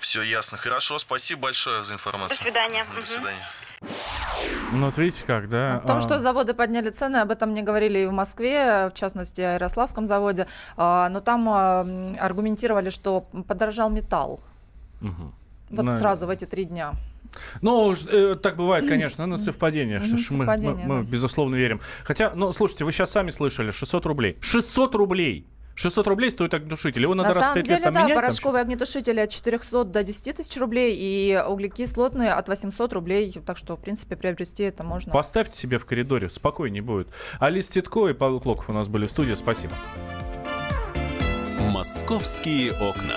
Все 0.00 0.22
ясно. 0.22 0.58
Хорошо, 0.58 0.98
спасибо 0.98 1.42
большое 1.42 1.84
за 1.84 1.94
информацию. 1.94 2.38
До 2.38 2.44
свидания. 2.44 2.86
До 2.94 3.04
свидания. 3.04 3.48
Ну, 4.74 4.86
вот 4.86 4.98
видите 4.98 5.24
как, 5.24 5.48
да? 5.48 5.76
О 5.76 5.86
том, 5.86 5.96
а... 5.98 6.00
что 6.00 6.18
заводы 6.18 6.54
подняли 6.54 6.90
цены, 6.90 7.18
об 7.18 7.30
этом 7.30 7.50
мне 7.50 7.62
говорили 7.62 8.00
и 8.00 8.06
в 8.06 8.12
Москве, 8.12 8.90
в 8.90 8.94
частности, 8.94 9.40
о 9.40 9.54
Ярославском 9.54 10.06
заводе, 10.06 10.46
а, 10.76 11.08
но 11.08 11.20
там 11.20 11.48
а, 11.48 11.86
аргументировали, 12.18 12.90
что 12.90 13.20
подорожал 13.46 13.90
металл. 13.90 14.40
Угу. 15.00 15.32
Вот 15.70 15.82
на... 15.82 15.98
сразу 15.98 16.26
в 16.26 16.30
эти 16.30 16.44
три 16.44 16.64
дня. 16.64 16.92
Ну, 17.62 17.92
э, 17.92 18.36
так 18.40 18.56
бывает, 18.56 18.86
конечно, 18.86 19.26
но 19.26 19.36
совпадение. 19.36 20.00
Что 20.00 20.16
ж, 20.16 20.30
мы, 20.30 20.44
мы, 20.44 20.74
мы, 20.74 21.02
безусловно, 21.02 21.56
верим. 21.56 21.80
Хотя, 22.04 22.32
ну, 22.34 22.52
слушайте, 22.52 22.84
вы 22.84 22.92
сейчас 22.92 23.10
сами 23.10 23.30
слышали, 23.30 23.70
600 23.70 24.06
рублей. 24.06 24.36
600 24.40 24.94
рублей! 24.94 25.46
600 25.74 26.06
рублей 26.06 26.30
стоит 26.30 26.54
огнетушитель. 26.54 27.02
Его 27.02 27.14
надо 27.14 27.30
На 27.30 27.34
раз 27.34 27.46
в 27.50 27.54
5 27.54 27.64
деле, 27.64 27.76
лет 27.76 27.84
там 27.84 27.94
да, 27.94 28.04
менять. 28.04 28.16
порошковые 28.16 28.62
там... 28.62 28.72
огнетушители 28.72 29.20
от 29.20 29.30
400 29.30 29.84
до 29.84 30.02
10 30.02 30.36
тысяч 30.36 30.56
рублей 30.56 30.96
и 30.96 31.42
углекислотные 31.46 32.32
от 32.32 32.48
800 32.48 32.92
рублей. 32.92 33.34
Так 33.44 33.56
что, 33.56 33.76
в 33.76 33.80
принципе, 33.80 34.16
приобрести 34.16 34.62
это 34.64 34.84
можно. 34.84 35.12
Поставьте 35.12 35.56
себе 35.56 35.78
в 35.78 35.86
коридоре, 35.86 36.28
спокойнее 36.28 36.82
будет. 36.82 37.08
Алис 37.40 37.68
Титко 37.68 38.08
и 38.08 38.12
Павел 38.12 38.40
Клоков 38.40 38.70
у 38.70 38.72
нас 38.72 38.88
были 38.88 39.06
в 39.06 39.10
студии. 39.10 39.34
Спасибо. 39.34 39.74
Московские 41.58 42.72
окна. 42.72 43.16